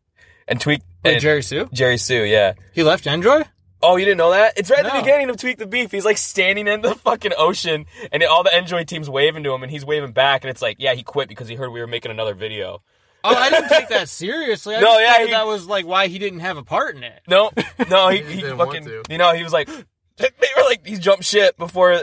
and 0.46 0.60
Tweak 0.60 0.80
Wait, 1.04 1.12
and 1.14 1.20
Jerry 1.22 1.42
Hsu? 1.42 1.68
Jerry 1.72 1.96
Hsu. 1.98 2.24
Yeah. 2.24 2.54
He 2.72 2.82
left 2.82 3.04
Enjoi? 3.04 3.46
Oh, 3.80 3.94
you 3.96 4.04
didn't 4.04 4.18
know 4.18 4.32
that? 4.32 4.54
It's 4.56 4.70
right 4.70 4.80
at 4.80 4.86
No. 4.86 4.96
the 4.96 5.02
beginning 5.04 5.30
of 5.30 5.36
Tweak 5.36 5.58
the 5.58 5.66
Beef. 5.66 5.92
He's 5.92 6.04
like 6.04 6.18
standing 6.18 6.66
in 6.66 6.80
the 6.80 6.96
fucking 6.96 7.32
ocean, 7.38 7.86
and 8.10 8.22
all 8.24 8.42
the 8.42 8.50
Enjoi 8.50 8.84
teams 8.86 9.08
waving 9.08 9.44
to 9.44 9.52
him, 9.54 9.62
and 9.62 9.70
he's 9.70 9.84
waving 9.84 10.10
back, 10.12 10.42
and 10.42 10.50
it's 10.50 10.60
like, 10.60 10.76
yeah, 10.80 10.94
he 10.94 11.04
quit 11.04 11.28
because 11.28 11.46
he 11.46 11.54
heard 11.54 11.70
we 11.70 11.80
were 11.80 11.86
making 11.86 12.10
another 12.10 12.34
video. 12.34 12.82
Oh, 13.24 13.34
I 13.34 13.50
didn't 13.50 13.68
take 13.68 13.88
that 13.90 14.08
seriously. 14.08 14.74
I 14.74 14.80
No, 14.80 14.86
just 14.98 15.00
yeah, 15.02 15.24
he- 15.26 15.30
that 15.32 15.46
was 15.46 15.66
like 15.66 15.86
why 15.86 16.08
he 16.08 16.18
didn't 16.18 16.40
have 16.40 16.56
a 16.56 16.64
part 16.64 16.96
in 16.96 17.04
it. 17.04 17.20
No, 17.28 17.50
no, 17.88 18.08
he, 18.08 18.18
he 18.22 18.40
didn't 18.40 18.58
want 18.58 18.70
fucking, 18.72 18.84
to. 18.86 19.02
you 19.10 19.18
know, 19.18 19.32
he 19.32 19.44
was 19.44 19.52
like, 19.52 19.68
they 20.16 20.28
were 20.56 20.62
like, 20.64 20.84
he 20.84 20.96
jumped 20.96 21.22
shit 21.24 21.56
before. 21.56 22.00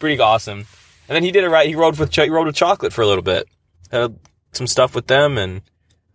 Pretty 0.00 0.20
awesome. 0.20 0.66
And 1.08 1.14
then 1.16 1.22
he 1.22 1.30
did 1.30 1.44
it 1.44 1.48
right. 1.48 1.68
He 1.68 1.76
rode 1.76 1.96
with 1.98 2.12
he 2.14 2.28
rode 2.30 2.46
with 2.46 2.56
chocolate 2.56 2.92
for 2.92 3.02
a 3.02 3.06
little 3.06 3.22
bit, 3.22 3.46
had 3.92 4.18
some 4.52 4.66
stuff 4.66 4.94
with 4.94 5.06
them, 5.06 5.38
and 5.38 5.62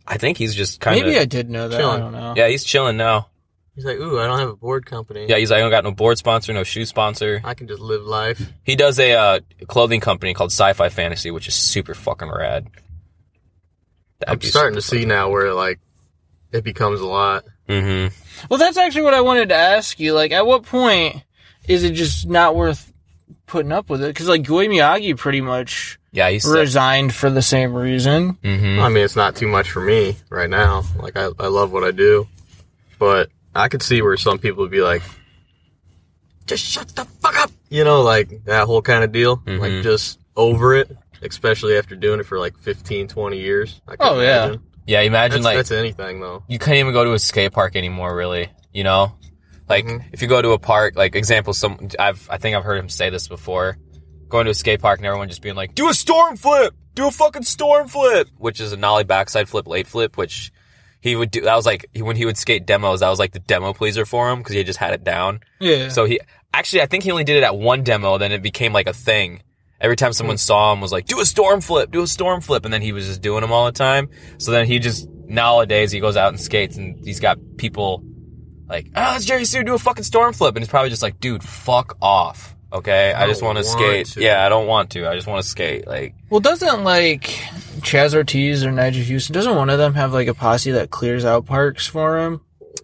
I 0.07 0.17
think 0.17 0.37
he's 0.37 0.53
just 0.55 0.81
kind 0.81 0.99
of 0.99 1.05
Maybe 1.05 1.17
I 1.17 1.25
did 1.25 1.49
know 1.49 1.69
that. 1.69 1.77
I 1.79 1.81
Chilling. 1.81 1.99
don't 2.01 2.11
know. 2.11 2.33
yeah, 2.35 2.47
he's 2.49 2.63
chilling 2.63 2.97
now. 2.97 3.29
He's 3.75 3.83
like, 3.83 3.97
ooh, 3.97 4.19
I 4.19 4.25
don't 4.27 4.39
have 4.39 4.49
a 4.49 4.55
board 4.55 4.85
company. 4.85 5.25
Yeah, 5.27 5.37
he's 5.37 5.51
like, 5.51 5.57
I 5.57 5.61
don't 5.61 5.69
got 5.69 5.83
no 5.83 5.91
board 5.91 6.17
sponsor, 6.17 6.53
no 6.53 6.63
shoe 6.63 6.85
sponsor. 6.85 7.41
I 7.43 7.55
can 7.55 7.67
just 7.67 7.81
live 7.81 8.03
life. 8.03 8.41
He 8.63 8.77
does 8.77 8.97
a 8.99 9.11
uh, 9.13 9.39
clothing 9.67 9.99
company 9.99 10.33
called 10.33 10.51
Sci-Fi 10.51 10.87
Fantasy, 10.89 11.29
which 11.29 11.49
is 11.49 11.55
super 11.55 11.93
fucking 11.93 12.29
rad. 12.29 12.67
I'm 14.25 14.39
starting 14.41 14.75
to 14.75 14.81
see 14.81 15.03
now 15.05 15.29
where 15.29 15.53
like 15.53 15.79
it 16.53 16.63
becomes 16.63 17.01
a 17.01 17.05
lot. 17.05 17.43
Mm-hmm. 17.67 18.15
Well, 18.49 18.59
that's 18.59 18.77
actually 18.77 19.01
what 19.03 19.13
I 19.13 19.21
wanted 19.21 19.49
to 19.49 19.55
ask 19.55 19.99
you. 19.99 20.13
Like, 20.13 20.31
at 20.31 20.45
what 20.47 20.63
point 20.63 21.23
is 21.67 21.83
it 21.83 21.91
just 21.93 22.27
not 22.27 22.55
worth 22.55 22.93
putting 23.47 23.71
up 23.71 23.89
with 23.89 24.01
it? 24.03 24.07
Because 24.07 24.27
like 24.27 24.43
Goy 24.43 24.67
Miyagi 24.67 25.17
pretty 25.17 25.41
much 25.41 25.99
Yeah, 26.11 26.29
he's. 26.29 26.45
resigned 26.45 27.13
for 27.13 27.29
the 27.29 27.41
same 27.41 27.73
reason. 27.73 28.33
mm-hmm. 28.43 28.79
I 28.79 28.89
mean, 28.89 29.03
it's 29.03 29.15
not 29.15 29.35
too 29.35 29.47
much 29.47 29.71
for 29.71 29.81
me 29.81 30.17
right 30.29 30.49
now. 30.49 30.83
Like 30.97 31.17
I, 31.17 31.29
I 31.39 31.47
love 31.47 31.71
what 31.71 31.83
I 31.83 31.91
do, 31.91 32.27
but 32.99 33.29
I 33.53 33.67
could 33.69 33.81
see 33.83 34.01
where 34.01 34.17
some 34.17 34.37
people 34.39 34.63
would 34.63 34.71
be 34.71 34.81
like, 34.81 35.01
just 36.45 36.63
shut 36.63 36.89
the 36.89 37.05
fuck 37.05 37.35
up. 37.39 37.51
You 37.69 37.83
know, 37.83 38.01
like 38.01 38.43
that 38.45 38.65
whole 38.65 38.81
kind 38.81 39.03
of 39.03 39.11
deal. 39.11 39.37
Mhm. 39.37 39.59
Like 39.59 39.83
just 39.83 40.19
over 40.35 40.75
it, 40.75 40.95
especially 41.21 41.77
after 41.77 41.95
doing 41.95 42.19
it 42.19 42.25
for 42.25 42.39
like 42.39 42.57
15, 42.59 43.07
20 43.07 43.39
years. 43.39 43.81
I 43.87 43.95
can 43.95 44.07
Oh, 44.07 44.19
yeah. 44.21 44.45
imagine. 44.45 44.61
Yeah, 44.87 45.01
imagine 45.01 45.41
That's, 45.41 45.45
like 45.45 45.57
that's 45.57 45.71
anything 45.71 46.19
though. 46.19 46.43
you 46.47 46.59
can't 46.59 46.77
even 46.77 46.93
go 46.93 47.03
to 47.03 47.13
a 47.13 47.19
skate 47.19 47.51
park 47.53 47.75
anymore, 47.75 48.15
really. 48.15 48.49
You 48.71 48.83
know, 48.83 49.13
like 49.69 49.85
Mhm. 49.85 50.03
if 50.11 50.21
you 50.21 50.27
go 50.27 50.41
to 50.41 50.51
a 50.51 50.59
park, 50.59 50.95
like 50.95 51.15
example, 51.15 51.53
some 51.53 51.89
I've 51.99 52.27
I 52.29 52.37
think 52.37 52.55
I've 52.55 52.63
heard 52.63 52.77
him 52.77 52.89
say 52.89 53.09
this 53.09 53.27
before. 53.27 53.77
Going 54.29 54.45
to 54.45 54.51
a 54.51 54.55
skate 54.55 54.81
park 54.81 54.99
and 54.99 55.05
everyone 55.05 55.29
just 55.29 55.41
being 55.41 55.55
like, 55.55 55.75
"Do 55.75 55.89
a 55.89 55.93
storm 55.93 56.35
flip, 56.35 56.73
do 56.95 57.07
a 57.07 57.11
fucking 57.11 57.43
storm 57.43 57.87
flip," 57.87 58.27
which 58.37 58.59
is 58.59 58.73
a 58.73 58.77
nollie 58.77 59.03
backside 59.03 59.47
flip, 59.47 59.67
late 59.67 59.87
flip, 59.87 60.17
which 60.17 60.51
he 61.01 61.15
would 61.15 61.29
do. 61.31 61.41
That 61.41 61.55
was 61.55 61.65
like 61.65 61.85
when 61.95 62.15
he 62.15 62.25
would 62.25 62.37
skate 62.37 62.65
demos. 62.65 63.01
That 63.01 63.09
was 63.09 63.19
like 63.19 63.33
the 63.33 63.39
demo 63.39 63.73
pleaser 63.73 64.05
for 64.05 64.29
him 64.31 64.39
because 64.39 64.55
he 64.55 64.63
just 64.63 64.79
had 64.79 64.93
it 64.93 65.03
down. 65.03 65.41
Yeah. 65.59 65.89
So 65.89 66.05
he 66.05 66.19
actually, 66.53 66.81
I 66.81 66.87
think 66.87 67.03
he 67.03 67.11
only 67.11 67.23
did 67.23 67.37
it 67.37 67.43
at 67.43 67.55
one 67.57 67.83
demo. 67.83 68.17
Then 68.17 68.31
it 68.31 68.41
became 68.41 68.73
like 68.73 68.87
a 68.87 68.93
thing. 68.93 69.41
Every 69.79 69.95
time 69.97 70.13
someone 70.13 70.37
saw 70.37 70.73
him, 70.73 70.81
was 70.81 70.91
like, 70.91 71.05
"Do 71.05 71.19
a 71.19 71.25
storm 71.25 71.61
flip, 71.61 71.91
do 71.91 72.01
a 72.01 72.07
storm 72.07 72.41
flip," 72.41 72.65
and 72.65 72.73
then 72.73 72.81
he 72.81 72.93
was 72.93 73.05
just 73.05 73.21
doing 73.21 73.41
them 73.41 73.51
all 73.51 73.65
the 73.65 73.71
time. 73.73 74.09
So 74.39 74.51
then 74.51 74.65
he 74.65 74.79
just 74.79 75.07
nowadays 75.27 75.91
he 75.91 75.99
goes 75.99 76.17
out 76.17 76.29
and 76.29 76.39
skates, 76.39 76.77
and 76.77 76.95
he's 77.05 77.19
got 77.19 77.37
people 77.57 78.01
like, 78.67 78.87
"Oh, 78.95 79.15
it's 79.15 79.25
Jerry 79.25 79.45
Hsu, 79.45 79.63
do 79.63 79.73
a 79.75 79.79
fucking 79.79 80.03
storm 80.03 80.33
flip," 80.33 80.55
and 80.55 80.63
he's 80.63 80.69
probably 80.69 80.89
just 80.89 81.01
like, 81.01 81.19
"Dude, 81.19 81.43
fuck 81.43 81.97
off." 82.01 82.55
Okay, 82.73 83.13
I, 83.13 83.23
I 83.23 83.27
just 83.27 83.41
want 83.41 83.57
to 83.57 83.63
want 83.63 83.79
skate. 83.79 84.05
to. 84.07 84.21
Yeah, 84.21 84.45
I 84.45 84.49
don't 84.49 84.67
want 84.67 84.89
to. 84.91 85.07
I 85.07 85.15
just 85.15 85.27
want 85.27 85.41
to 85.41 85.47
skate. 85.47 85.87
Like, 85.87 86.13
Well, 86.29 86.41
doesn't 86.41 86.83
like 86.83 87.23
Chaz 87.79 88.13
Ortiz 88.13 88.65
or 88.65 88.71
Nyjah 88.71 89.09
Huston? 89.09 89.33
Doesn't 89.33 89.55
one 89.55 89.69
of 89.69 89.77
them 89.77 89.93
have 89.93 90.11
like 90.13 90.27
a 90.27 90.33
posse 90.33 90.71
that 90.71 90.89
clears 90.89 91.23
out 91.23 91.45
parks 91.45 91.87
for 91.87 92.17
him? 92.19 92.41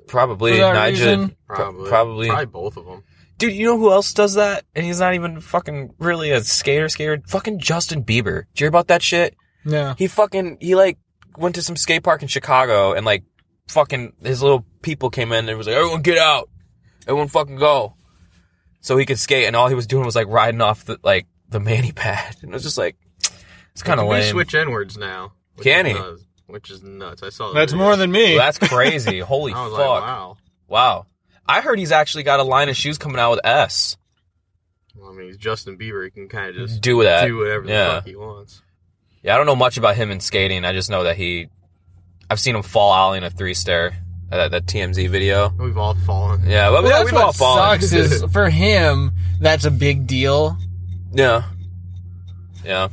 probably 0.08 0.54
For 0.54 0.58
Nyjah. 0.60 0.90
reason? 0.90 1.36
pro- 1.48 1.56
Probably. 1.58 1.90
probably. 1.90 2.28
Probably 2.28 2.46
both 2.46 2.78
of 2.78 2.86
them. 2.86 3.04
Dude, 3.38 3.54
you 3.54 3.66
know 3.66 3.78
who 3.78 3.92
else 3.92 4.14
does 4.14 4.36
that? 4.36 4.66
And 4.76 4.86
he's 4.86 5.00
not 5.00 5.14
even 5.16 5.42
fucking 5.42 5.96
really 6.00 6.32
a 6.32 6.42
skater. 6.44 6.88
Skater. 6.90 7.22
Fucking 7.28 7.60
Justin 7.60 8.04
Bieber. 8.04 8.44
Did 8.54 8.60
you 8.60 8.66
hear 8.66 8.68
about 8.68 8.88
that 8.90 9.02
shit? 9.02 9.36
Yeah. 9.66 9.96
he 9.98 10.08
fucking 10.08 10.58
he 10.62 10.76
like 10.76 10.98
went 11.38 11.56
to 11.56 11.62
some 11.64 11.76
skate 11.76 12.04
park 12.04 12.22
in 12.22 12.28
Chicago 12.28 12.94
and 12.94 13.06
like 13.06 13.24
fucking 13.68 14.14
his 14.22 14.42
little 14.42 14.66
people 14.82 15.10
came 15.10 15.32
in 15.32 15.48
and 15.48 15.58
was 15.58 15.68
like 15.68 15.76
everyone 15.76 16.02
get 16.02 16.18
out 16.18 16.50
everyone 17.08 17.28
fucking 17.28 17.56
go 17.56 17.94
so 18.82 18.98
he 18.98 19.06
could 19.06 19.20
skate 19.20 19.46
and 19.48 19.56
all 19.56 19.68
he 19.70 19.76
was 19.76 19.88
doing 19.88 20.06
was 20.06 20.16
like 20.16 20.28
riding 20.28 20.62
off 20.62 20.84
the 20.86 20.98
like 21.04 21.26
the 21.50 21.60
mani 21.60 21.92
pad 21.96 22.36
and 22.42 22.52
it 22.52 22.54
was 22.54 22.64
just 22.64 22.78
like 22.78 22.96
it's 23.72 23.84
kind 23.84 24.00
of 24.00 24.06
Can 24.06 24.10
we 24.10 24.16
lame 24.22 24.32
switch 24.32 24.54
N 24.56 24.72
words 24.72 24.98
now. 24.98 25.32
which 25.56 25.64
Can 25.66 25.86
he? 25.86 25.94
does. 25.94 26.26
which 26.48 26.70
is 26.70 26.84
nuts. 26.84 27.24
I 27.24 27.30
saw 27.30 27.48
the 27.50 27.54
That's 27.54 27.72
video. 27.72 27.86
more 27.86 27.96
than 27.96 28.12
me. 28.12 28.36
Well, 28.36 28.44
that's 28.46 28.58
crazy. 28.70 29.20
Holy 29.20 29.54
I 29.54 29.56
fuck! 29.56 29.72
like, 29.72 29.80
wow. 30.02 30.38
Wow. 30.68 31.06
I 31.48 31.62
heard 31.62 31.80
he's 31.80 31.94
actually 31.94 32.24
got 32.24 32.42
a 32.42 32.44
line 32.44 32.68
of 32.68 32.76
shoes 32.76 32.98
coming 32.98 33.18
out 33.20 33.32
with 33.32 33.40
S. 33.46 33.96
Well, 34.98 35.10
I 35.10 35.14
mean, 35.14 35.28
he's 35.28 35.38
Justin 35.38 35.78
Bieber. 35.78 36.04
He 36.04 36.12
can 36.12 36.28
kind 36.28 36.50
of 36.50 36.56
just 36.56 36.82
Do 36.82 37.02
that. 37.04 37.26
do 37.28 37.38
whatever 37.38 37.66
the 37.66 37.72
Yeah. 37.72 37.96
fuck 37.96 38.06
he 38.08 38.16
wants. 38.18 38.62
Yeah, 39.24 39.36
I 39.36 39.38
don't 39.38 39.46
know 39.46 39.56
much 39.56 39.78
about 39.78 39.96
him 39.96 40.12
in 40.12 40.20
skating. 40.20 40.66
I 40.66 40.74
just 40.74 40.90
know 40.90 41.04
that 41.06 41.16
he. 41.16 41.48
I've 42.32 42.40
seen 42.40 42.56
him 42.56 42.64
fall 42.64 42.92
ollie 42.92 43.18
in 43.18 43.24
a 43.26 43.30
three 43.30 43.54
stair. 43.54 43.94
Uh, 44.32 44.38
that, 44.48 44.52
that 44.52 44.66
TMZ 44.66 45.10
video. 45.10 45.50
We've 45.60 45.78
all 45.78 45.94
fallen. 45.94 46.44
Yeah, 46.48 46.70
well, 46.70 46.82
Well, 46.84 46.92
that's 47.04 47.12
we've 47.12 47.22
all 47.22 47.34
fallen. 47.34 47.82
sucks 47.82 47.92
is 47.92 48.24
for 48.32 48.50
him. 48.50 49.12
That's 49.42 49.66
a 49.66 49.72
big 49.72 50.08
deal. 50.08 50.58
Yeah. 51.12 51.44
Yeah. 52.64 52.88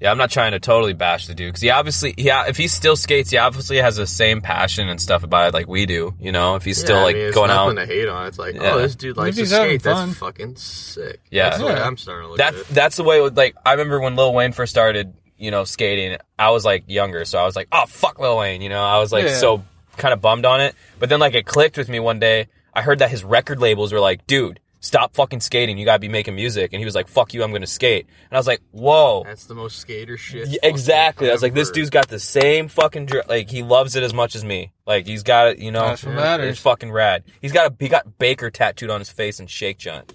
Yeah, 0.00 0.10
I'm 0.10 0.18
not 0.18 0.32
trying 0.32 0.50
to 0.50 0.58
totally 0.58 0.94
bash 0.94 1.28
the 1.28 1.34
dude 1.36 1.46
because 1.50 1.60
he 1.60 1.70
obviously, 1.70 2.12
yeah, 2.18 2.40
uh, 2.40 2.44
if 2.48 2.56
he 2.56 2.66
still 2.66 2.96
skates, 2.96 3.30
he 3.30 3.36
obviously 3.38 3.76
has 3.76 3.94
the 3.94 4.06
same 4.08 4.40
passion 4.40 4.88
and 4.88 5.00
stuff 5.00 5.22
about 5.22 5.50
it 5.50 5.54
like 5.54 5.68
we 5.68 5.86
do. 5.86 6.12
You 6.18 6.32
know, 6.32 6.56
if 6.56 6.64
he's 6.64 6.80
still 6.80 6.96
Yeah, 6.96 7.00
I 7.02 7.04
like 7.04 7.14
mean, 7.16 7.30
going 7.32 7.48
nothing 7.50 7.78
out. 7.78 7.82
to 7.82 7.86
hate 7.86 8.08
on. 8.08 8.26
It's 8.26 8.38
like, 8.40 8.56
oh, 8.58 8.62
Yeah. 8.64 8.72
oh, 8.72 8.78
this 8.80 8.96
dude 8.96 9.16
likes 9.16 9.36
to 9.36 9.42
he's 9.42 9.52
having 9.52 9.68
skate. 9.78 9.82
That's 9.84 10.00
fun. 10.00 10.14
fucking 10.14 10.56
sick. 10.56 11.20
Yeah. 11.30 11.50
that's 11.50 11.58
the 11.60 11.66
way 11.66 11.72
Yeah. 11.74 11.86
I'm 11.86 11.96
starting 11.96 12.24
to 12.24 12.28
look 12.30 12.38
That 12.38 12.54
at 12.54 12.60
it. 12.62 12.66
that's 12.70 12.96
the 12.96 13.04
way. 13.04 13.20
Like 13.20 13.54
I 13.64 13.72
remember 13.74 14.00
when 14.00 14.16
Lil 14.16 14.34
Wayne 14.34 14.50
first 14.50 14.70
started, 14.72 15.14
you 15.42 15.50
know, 15.50 15.64
skating. 15.64 16.18
I 16.38 16.50
was 16.50 16.64
like 16.64 16.84
younger, 16.86 17.24
so 17.24 17.38
I 17.38 17.44
was 17.44 17.56
like, 17.56 17.68
oh 17.72 17.84
fuck 17.86 18.18
Lil 18.18 18.38
Wayne. 18.38 18.62
You 18.62 18.68
know, 18.70 18.82
I 18.82 18.98
was 18.98 19.12
like 19.12 19.24
Yeah. 19.26 19.34
so 19.34 19.64
kind 19.96 20.14
of 20.14 20.20
bummed 20.20 20.46
on 20.46 20.60
it. 20.60 20.74
But 20.98 21.08
then 21.08 21.20
like 21.20 21.34
it 21.34 21.44
clicked 21.46 21.76
with 21.76 21.88
me 21.88 22.00
one 22.00 22.18
day. 22.18 22.46
I 22.72 22.80
heard 22.82 23.00
that 23.00 23.10
his 23.10 23.22
record 23.24 23.60
labels 23.60 23.92
were 23.92 24.00
like, 24.00 24.26
dude. 24.26 24.58
Stop 24.84 25.14
fucking 25.14 25.38
skating. 25.38 25.78
You 25.78 25.84
gotta 25.84 26.00
be 26.00 26.08
making 26.08 26.34
music. 26.34 26.72
And 26.72 26.80
he 26.80 26.84
was 26.84 26.96
like, 26.96 27.06
fuck 27.06 27.32
you, 27.34 27.44
I'm 27.44 27.52
gonna 27.52 27.68
skate. 27.68 28.04
And 28.28 28.36
I 28.36 28.36
was 28.36 28.48
like, 28.48 28.60
whoa. 28.72 29.22
That's 29.24 29.44
the 29.46 29.54
most 29.54 29.78
skater 29.78 30.16
shit. 30.16 30.48
Yeah, 30.48 30.54
fucking 30.54 30.70
exactly. 30.70 31.30
I 31.30 31.32
was 31.32 31.40
like, 31.40 31.54
this 31.54 31.70
dude's 31.70 31.88
got 31.90 32.08
the 32.08 32.18
same 32.18 32.66
fucking 32.66 33.06
dr- 33.06 33.28
like 33.28 33.48
he 33.48 33.62
loves 33.62 33.94
it 33.94 34.02
as 34.02 34.12
much 34.12 34.34
as 34.34 34.44
me. 34.44 34.72
Like 34.84 35.06
he's 35.06 35.22
got 35.22 35.46
it, 35.46 35.58
you 35.60 35.70
know. 35.70 35.86
That's 35.86 36.02
what 36.02 36.16
matters. 36.16 36.50
It's 36.50 36.60
fucking 36.60 36.90
rad. 36.90 37.22
He's 37.40 37.52
got 37.52 37.70
a 37.70 37.74
he 37.78 37.88
got 37.88 38.18
Baker 38.18 38.50
tattooed 38.50 38.90
on 38.90 38.98
his 39.00 39.08
face 39.08 39.38
and 39.38 39.48
Shake 39.48 39.78
Junt. 39.78 40.14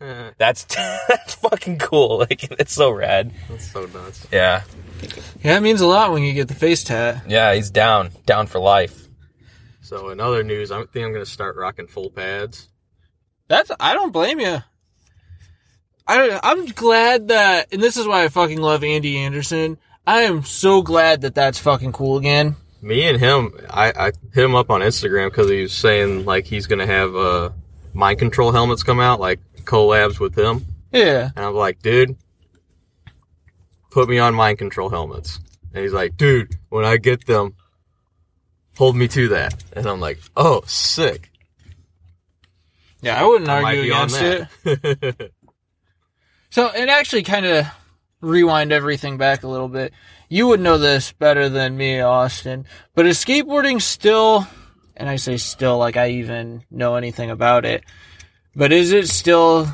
That's 0.38 0.64
that's 1.08 1.34
fucking 1.34 1.78
cool. 1.78 2.18
Like 2.18 2.44
it's 2.60 2.72
so 2.72 2.90
rad. 2.90 3.32
That's 3.48 3.70
so 3.72 3.86
nuts. 3.86 4.26
Yeah, 4.30 4.62
Yeah, 5.42 5.56
it 5.56 5.60
means 5.60 5.80
a 5.80 5.86
lot 5.86 6.12
when 6.12 6.22
you 6.22 6.32
get 6.32 6.48
the 6.48 6.54
face 6.54 6.84
tat. 6.84 7.24
yeah. 7.26 7.52
He's 7.54 7.70
down, 7.70 8.10
down 8.26 8.46
for 8.46 8.58
life. 8.60 9.08
So 9.80 10.10
in 10.10 10.20
other 10.20 10.44
news, 10.44 10.70
I 10.70 10.84
think 10.84 11.06
I'm 11.06 11.12
gonna 11.12 11.26
start 11.26 11.56
rocking 11.56 11.86
full 11.88 12.10
pads. 12.10 12.68
That's 13.48 13.70
I 13.80 13.94
don't 13.94 14.12
blame 14.12 14.38
you. 14.38 14.58
I 16.06 16.38
I'm 16.42 16.66
glad 16.66 17.28
that, 17.28 17.72
and 17.72 17.82
this 17.82 17.96
is 17.96 18.06
why 18.06 18.24
I 18.24 18.28
fucking 18.28 18.60
love 18.60 18.84
Andy 18.84 19.18
Anderson. 19.18 19.78
I 20.06 20.22
am 20.22 20.42
so 20.44 20.80
glad 20.82 21.22
that 21.22 21.34
that's 21.34 21.58
fucking 21.58 21.92
cool 21.92 22.18
again. 22.18 22.56
Me 22.80 23.08
and 23.08 23.18
him, 23.18 23.52
I, 23.68 23.88
I 23.90 24.12
hit 24.32 24.44
him 24.44 24.54
up 24.54 24.70
on 24.70 24.80
Instagram 24.80 25.30
because 25.30 25.50
he 25.50 25.62
was 25.62 25.72
saying 25.72 26.24
like 26.24 26.46
he's 26.46 26.66
gonna 26.66 26.86
have 26.86 27.16
uh 27.16 27.50
mind 27.92 28.18
control 28.18 28.52
helmets 28.52 28.82
come 28.82 29.00
out, 29.00 29.20
like 29.20 29.40
collabs 29.68 30.18
with 30.18 30.36
him. 30.36 30.64
Yeah, 30.90 31.30
And 31.36 31.44
I'm 31.44 31.54
like, 31.54 31.82
dude, 31.82 32.16
put 33.90 34.08
me 34.08 34.18
on 34.18 34.34
mind 34.34 34.58
control 34.58 34.88
helmets. 34.88 35.38
And 35.74 35.82
he's 35.82 35.92
like, 35.92 36.16
dude, 36.16 36.54
when 36.70 36.84
I 36.86 36.96
get 36.96 37.26
them, 37.26 37.54
hold 38.76 38.96
me 38.96 39.06
to 39.08 39.28
that. 39.28 39.62
And 39.74 39.86
I'm 39.86 40.00
like, 40.00 40.18
oh, 40.34 40.62
sick. 40.66 41.30
yeah. 43.02 43.20
I 43.20 43.26
wouldn't 43.26 43.50
I 43.50 43.62
argue 43.62 43.92
against 43.92 44.22
it. 44.64 45.32
So 46.50 46.68
it 46.74 46.88
actually 46.88 47.24
kind 47.24 47.44
of 47.44 47.66
rewind 48.22 48.72
everything 48.72 49.18
back 49.18 49.42
a 49.42 49.48
little 49.48 49.68
bit. 49.68 49.92
You 50.30 50.46
would 50.48 50.60
know 50.60 50.78
this 50.78 51.12
better 51.12 51.50
than 51.50 51.76
me, 51.76 52.00
Austin. 52.00 52.64
But 52.94 53.04
is 53.04 53.22
skateboarding 53.22 53.82
still, 53.82 54.46
and 54.96 55.10
I 55.10 55.16
say 55.16 55.36
still 55.36 55.76
like 55.76 55.98
I 55.98 56.08
even 56.12 56.64
know 56.70 56.96
anything 56.96 57.30
about 57.30 57.66
it, 57.66 57.84
but 58.54 58.72
is 58.72 58.92
it 58.92 59.08
still 59.08 59.68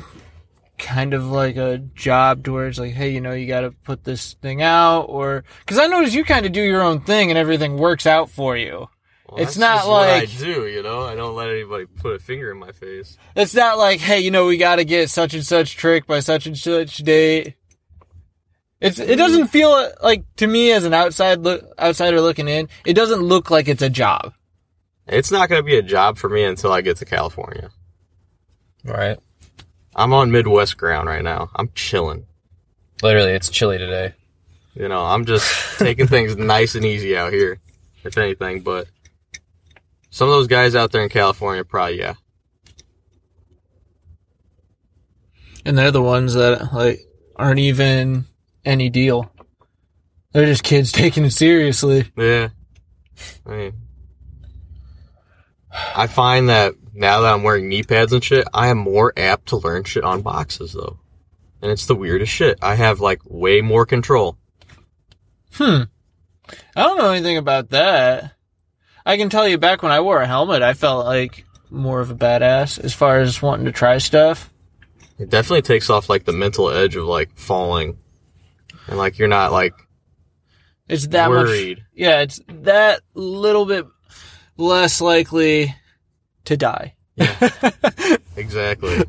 kind 0.77 1.13
of 1.13 1.25
like 1.25 1.55
a 1.57 1.77
job 1.77 2.43
to 2.43 2.53
where 2.53 2.67
it's 2.67 2.79
like, 2.79 2.93
hey, 2.93 3.09
you 3.09 3.21
know, 3.21 3.31
you 3.31 3.47
got 3.47 3.61
to 3.61 3.71
put 3.71 4.03
this 4.03 4.33
thing 4.35 4.61
out, 4.61 5.03
or 5.03 5.43
because 5.59 5.79
I 5.79 5.87
notice 5.87 6.13
you 6.13 6.23
kind 6.23 6.45
of 6.45 6.51
do 6.51 6.61
your 6.61 6.81
own 6.81 7.01
thing 7.01 7.29
and 7.29 7.37
everything 7.37 7.77
works 7.77 8.05
out 8.05 8.29
for 8.29 8.57
you. 8.57 8.87
Well, 9.27 9.41
It's 9.41 9.57
not 9.57 9.87
like- 9.87 10.23
I 10.23 10.25
do, 10.25 10.67
you 10.67 10.83
know. 10.83 11.01
I 11.01 11.15
don't 11.15 11.35
let 11.35 11.49
anybody 11.49 11.85
put 11.85 12.15
a 12.15 12.19
finger 12.19 12.51
in 12.51 12.59
my 12.59 12.71
face. 12.71 13.17
It's 13.35 13.55
not 13.55 13.77
like, 13.77 13.99
hey, 13.99 14.19
you 14.19 14.31
know, 14.31 14.45
we 14.45 14.57
got 14.57 14.75
to 14.75 14.85
get 14.85 15.09
such 15.09 15.33
and 15.33 15.45
such 15.45 15.75
trick 15.77 16.05
by 16.05 16.19
such 16.19 16.45
and 16.45 16.57
such 16.57 16.97
date. 16.97 17.55
It's 18.81 18.99
it 18.99 19.15
doesn't 19.15 19.47
mm. 19.47 19.49
feel 19.49 19.89
like 20.03 20.25
to 20.35 20.45
me 20.45 20.71
as 20.71 20.83
an 20.83 20.93
outside 20.93 21.39
look, 21.39 21.63
outsider 21.79 22.21
looking 22.21 22.47
in, 22.47 22.69
it 22.85 22.93
doesn't 22.93 23.21
look 23.21 23.49
like 23.49 23.67
it's 23.67 23.81
a 23.81 23.89
job. 23.89 24.33
It's 25.07 25.31
not 25.31 25.49
going 25.49 25.59
to 25.59 25.65
be 25.65 25.77
a 25.77 25.81
job 25.81 26.17
for 26.17 26.29
me 26.29 26.43
until 26.43 26.71
I 26.71 26.81
get 26.81 26.97
to 26.97 27.05
California. 27.05 27.69
Right. 28.85 29.17
I'm 29.95 30.13
on 30.13 30.31
Midwest 30.31 30.77
ground 30.77 31.09
right 31.09 31.23
now. 31.23 31.49
I'm 31.55 31.71
chilling. 31.73 32.25
Literally, 33.01 33.31
it's 33.31 33.49
chilly 33.49 33.77
today. 33.77 34.13
You 34.75 34.87
know, 34.87 35.03
I'm 35.03 35.25
just 35.25 35.49
taking 35.79 36.07
things 36.07 36.37
nice 36.37 36.75
and 36.75 36.85
easy 36.85 37.17
out 37.17 37.33
here, 37.33 37.59
if 38.03 38.17
anything. 38.17 38.61
But 38.61 38.87
some 40.11 40.29
of 40.29 40.35
those 40.35 40.47
guys 40.47 40.75
out 40.75 40.91
there 40.91 41.01
in 41.01 41.09
California, 41.09 41.63
probably 41.63 41.99
yeah. 41.99 42.13
And 45.65 45.77
they're 45.77 45.91
the 45.91 46.01
ones 46.01 46.35
that 46.35 46.71
like 46.73 46.99
aren't 47.35 47.59
even 47.59 48.25
any 48.63 48.89
deal. 48.89 49.31
They're 50.31 50.45
just 50.45 50.63
kids 50.63 50.91
taking 50.93 51.25
it 51.25 51.31
seriously. 51.31 52.11
Yeah. 52.15 52.49
I 53.47 53.49
mean, 53.49 53.73
I 55.71 56.07
find 56.07 56.49
that 56.49 56.75
now 56.95 57.21
that 57.21 57.33
I'm 57.33 57.43
wearing 57.43 57.69
knee 57.69 57.83
pads 57.83 58.13
and 58.13 58.23
shit, 58.23 58.47
I 58.53 58.67
am 58.67 58.77
more 58.77 59.13
apt 59.17 59.47
to 59.49 59.57
learn 59.57 59.83
shit 59.83 60.03
on 60.03 60.21
boxes 60.21 60.73
though. 60.73 60.97
And 61.61 61.71
it's 61.71 61.85
the 61.85 61.95
weirdest 61.95 62.31
shit. 62.31 62.57
I 62.61 62.75
have 62.75 62.99
like 62.99 63.21
way 63.25 63.61
more 63.61 63.85
control. 63.85 64.37
Hmm. 65.53 65.83
I 66.75 66.83
don't 66.83 66.97
know 66.97 67.09
anything 67.11 67.37
about 67.37 67.69
that. 67.71 68.33
I 69.05 69.17
can 69.17 69.29
tell 69.29 69.47
you 69.47 69.57
back 69.57 69.83
when 69.83 69.91
I 69.91 69.99
wore 70.01 70.21
a 70.21 70.27
helmet, 70.27 70.61
I 70.61 70.73
felt 70.73 71.05
like 71.05 71.45
more 71.69 71.99
of 72.01 72.11
a 72.11 72.15
badass 72.15 72.79
as 72.83 72.93
far 72.93 73.19
as 73.19 73.41
wanting 73.41 73.65
to 73.65 73.71
try 73.71 73.97
stuff. 73.97 74.51
It 75.17 75.29
definitely 75.29 75.61
takes 75.63 75.89
off 75.89 76.09
like 76.09 76.25
the 76.25 76.33
mental 76.33 76.69
edge 76.69 76.95
of 76.95 77.05
like 77.05 77.35
falling. 77.37 77.97
And 78.87 78.97
like 78.97 79.17
you're 79.17 79.27
not 79.27 79.51
like 79.51 79.73
It's 80.87 81.07
that 81.07 81.29
much. 81.29 81.47
worried. 81.47 81.83
Yeah, 81.93 82.21
it's 82.21 82.39
that 82.47 83.01
little 83.13 83.65
bit 83.65 83.85
less 84.57 85.01
likely 85.01 85.73
to 86.45 86.57
die. 86.57 86.95
Yeah. 87.15 87.51
exactly. 88.35 89.03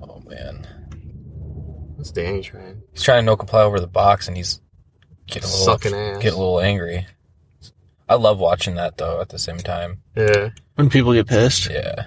Oh 0.00 0.20
man, 0.26 0.66
What's 1.96 2.12
Danny 2.12 2.42
trying? 2.42 2.82
he's 2.92 3.02
trying 3.02 3.22
to 3.22 3.26
no 3.26 3.36
comply 3.36 3.62
over 3.62 3.80
the 3.80 3.86
box, 3.88 4.28
and 4.28 4.36
he's 4.36 4.60
getting 5.26 5.48
a 5.48 5.52
little 5.52 5.64
Sucking 5.64 5.94
ass. 5.94 6.16
getting 6.22 6.36
a 6.36 6.38
little 6.40 6.60
angry. 6.60 7.06
I 8.08 8.14
love 8.14 8.38
watching 8.38 8.76
that 8.76 8.96
though. 8.96 9.20
At 9.20 9.28
the 9.30 9.38
same 9.38 9.58
time, 9.58 10.02
Yeah. 10.16 10.50
When 10.76 10.88
people 10.88 11.12
get 11.12 11.26
pissed. 11.26 11.68
yeah. 11.70 12.06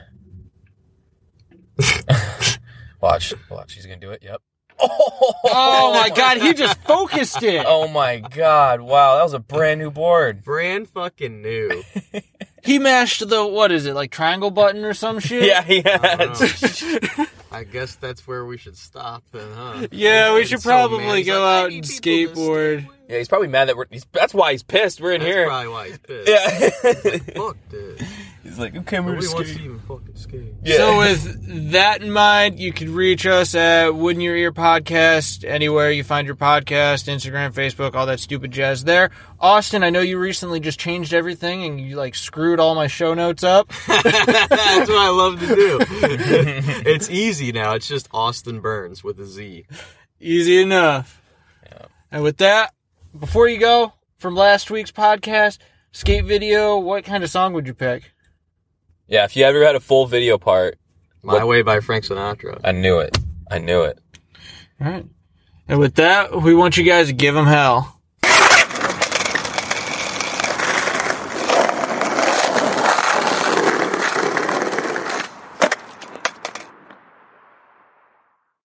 watch, 3.01 3.33
watch. 3.49 3.73
He's 3.73 3.85
gonna 3.85 3.99
do 3.99 4.11
it. 4.11 4.21
Yep. 4.23 4.41
Oh, 4.83 5.33
oh 5.45 5.93
my 5.93 6.09
god, 6.15 6.37
he 6.37 6.53
just 6.53 6.79
focused 6.83 7.43
it. 7.43 7.63
Oh 7.67 7.87
my 7.87 8.17
god! 8.19 8.81
Wow, 8.81 9.17
that 9.17 9.23
was 9.23 9.33
a 9.33 9.39
brand 9.39 9.79
new 9.79 9.91
board. 9.91 10.43
Brand 10.43 10.89
fucking 10.89 11.41
new. 11.41 11.83
He 12.63 12.79
mashed 12.79 13.27
the 13.27 13.45
what 13.45 13.71
is 13.71 13.85
it, 13.85 13.93
like 13.95 14.11
triangle 14.11 14.51
button 14.51 14.85
or 14.85 14.93
some 14.93 15.19
shit? 15.19 15.43
Yeah, 15.43 15.63
he 15.63 15.83
I 15.85 16.25
has. 16.27 16.81
know. 16.83 17.25
I 17.51 17.63
guess 17.65 17.95
that's 17.95 18.25
where 18.25 18.45
we 18.45 18.57
should 18.57 18.77
stop 18.77 19.23
then, 19.31 19.47
huh? 19.53 19.87
Yeah, 19.91 20.33
we 20.35 20.45
should 20.45 20.61
probably 20.61 21.17
he's 21.17 21.25
go 21.27 21.41
like, 21.41 21.65
out 21.65 21.71
and 21.71 21.83
skateboard. 21.83 22.87
Yeah, 23.09 23.17
he's 23.17 23.27
probably 23.27 23.49
mad 23.49 23.67
that 23.67 23.75
we're. 23.75 23.87
He's, 23.89 24.05
that's 24.13 24.33
why 24.33 24.53
he's 24.53 24.63
pissed. 24.63 25.01
We're 25.01 25.11
in 25.13 25.21
That's 25.21 25.33
here. 25.33 25.47
probably 25.47 25.67
why 25.67 25.87
he's 25.87 25.97
pissed. 25.97 26.29
Yeah. 26.29 27.33
Fuck 27.35 27.57
this. 27.69 28.01
He's 28.43 28.57
like, 28.57 28.75
okay, 28.75 28.99
we're 28.99 29.13
Nobody 29.13 29.27
gonna 29.27 29.35
wants 29.35 29.53
to 29.55 29.63
even 29.63 29.79
fucking 29.79 30.15
skate. 30.15 30.53
Yeah. 30.63 30.77
So 30.77 30.97
with 30.99 31.71
that 31.71 32.01
in 32.01 32.11
mind, 32.11 32.59
you 32.59 32.73
can 32.73 32.93
reach 32.93 33.27
us 33.27 33.53
at 33.53 33.93
Wood 33.93 34.15
in 34.15 34.21
Your 34.21 34.35
Ear 34.35 34.51
Podcast 34.51 35.47
anywhere 35.47 35.91
you 35.91 36.03
find 36.03 36.25
your 36.25 36.35
podcast, 36.35 37.07
Instagram, 37.07 37.53
Facebook, 37.53 37.93
all 37.93 38.07
that 38.07 38.19
stupid 38.19 38.51
jazz 38.51 38.83
there. 38.83 39.11
Austin, 39.39 39.83
I 39.83 39.91
know 39.91 40.01
you 40.01 40.17
recently 40.17 40.59
just 40.59 40.79
changed 40.79 41.13
everything 41.13 41.65
and 41.65 41.79
you 41.79 41.95
like 41.95 42.15
screwed 42.15 42.59
all 42.59 42.73
my 42.73 42.87
show 42.87 43.13
notes 43.13 43.43
up. 43.43 43.71
That's 43.87 44.09
what 44.89 44.97
I 44.97 45.09
love 45.09 45.39
to 45.39 45.47
do. 45.47 45.79
it's 45.89 47.09
easy 47.09 47.51
now. 47.51 47.73
It's 47.75 47.87
just 47.87 48.07
Austin 48.11 48.59
Burns 48.59 49.03
with 49.03 49.19
a 49.19 49.25
Z. 49.25 49.65
Easy 50.19 50.61
enough. 50.61 51.21
And 52.11 52.23
with 52.23 52.37
that, 52.37 52.73
before 53.17 53.47
you 53.47 53.57
go 53.57 53.93
from 54.17 54.35
last 54.35 54.69
week's 54.69 54.91
podcast, 54.91 55.59
skate 55.93 56.25
video, 56.25 56.77
what 56.77 57.05
kind 57.05 57.23
of 57.23 57.29
song 57.29 57.53
would 57.53 57.67
you 57.67 57.73
pick? 57.73 58.11
Yeah, 59.11 59.25
if 59.25 59.35
you 59.35 59.43
ever 59.43 59.63
had 59.63 59.75
a 59.75 59.79
full 59.79 60.07
video 60.07 60.37
part, 60.39 60.79
My 61.21 61.33
What- 61.35 61.47
Way 61.47 61.61
by 61.61 61.81
Frank 61.81 62.05
Sinatra. 62.05 62.59
I 62.63 62.71
knew 62.71 62.97
it. 62.99 63.15
I 63.51 63.59
knew 63.59 63.83
it. 63.83 63.99
All 64.79 64.87
right. 64.87 65.05
And 65.67 65.79
with 65.79 65.95
that, 65.95 66.41
we 66.41 66.55
want 66.55 66.77
you 66.77 66.83
guys 66.83 67.07
to 67.07 67.13
give 67.13 67.35
them 67.35 67.45
hell. 67.45 68.00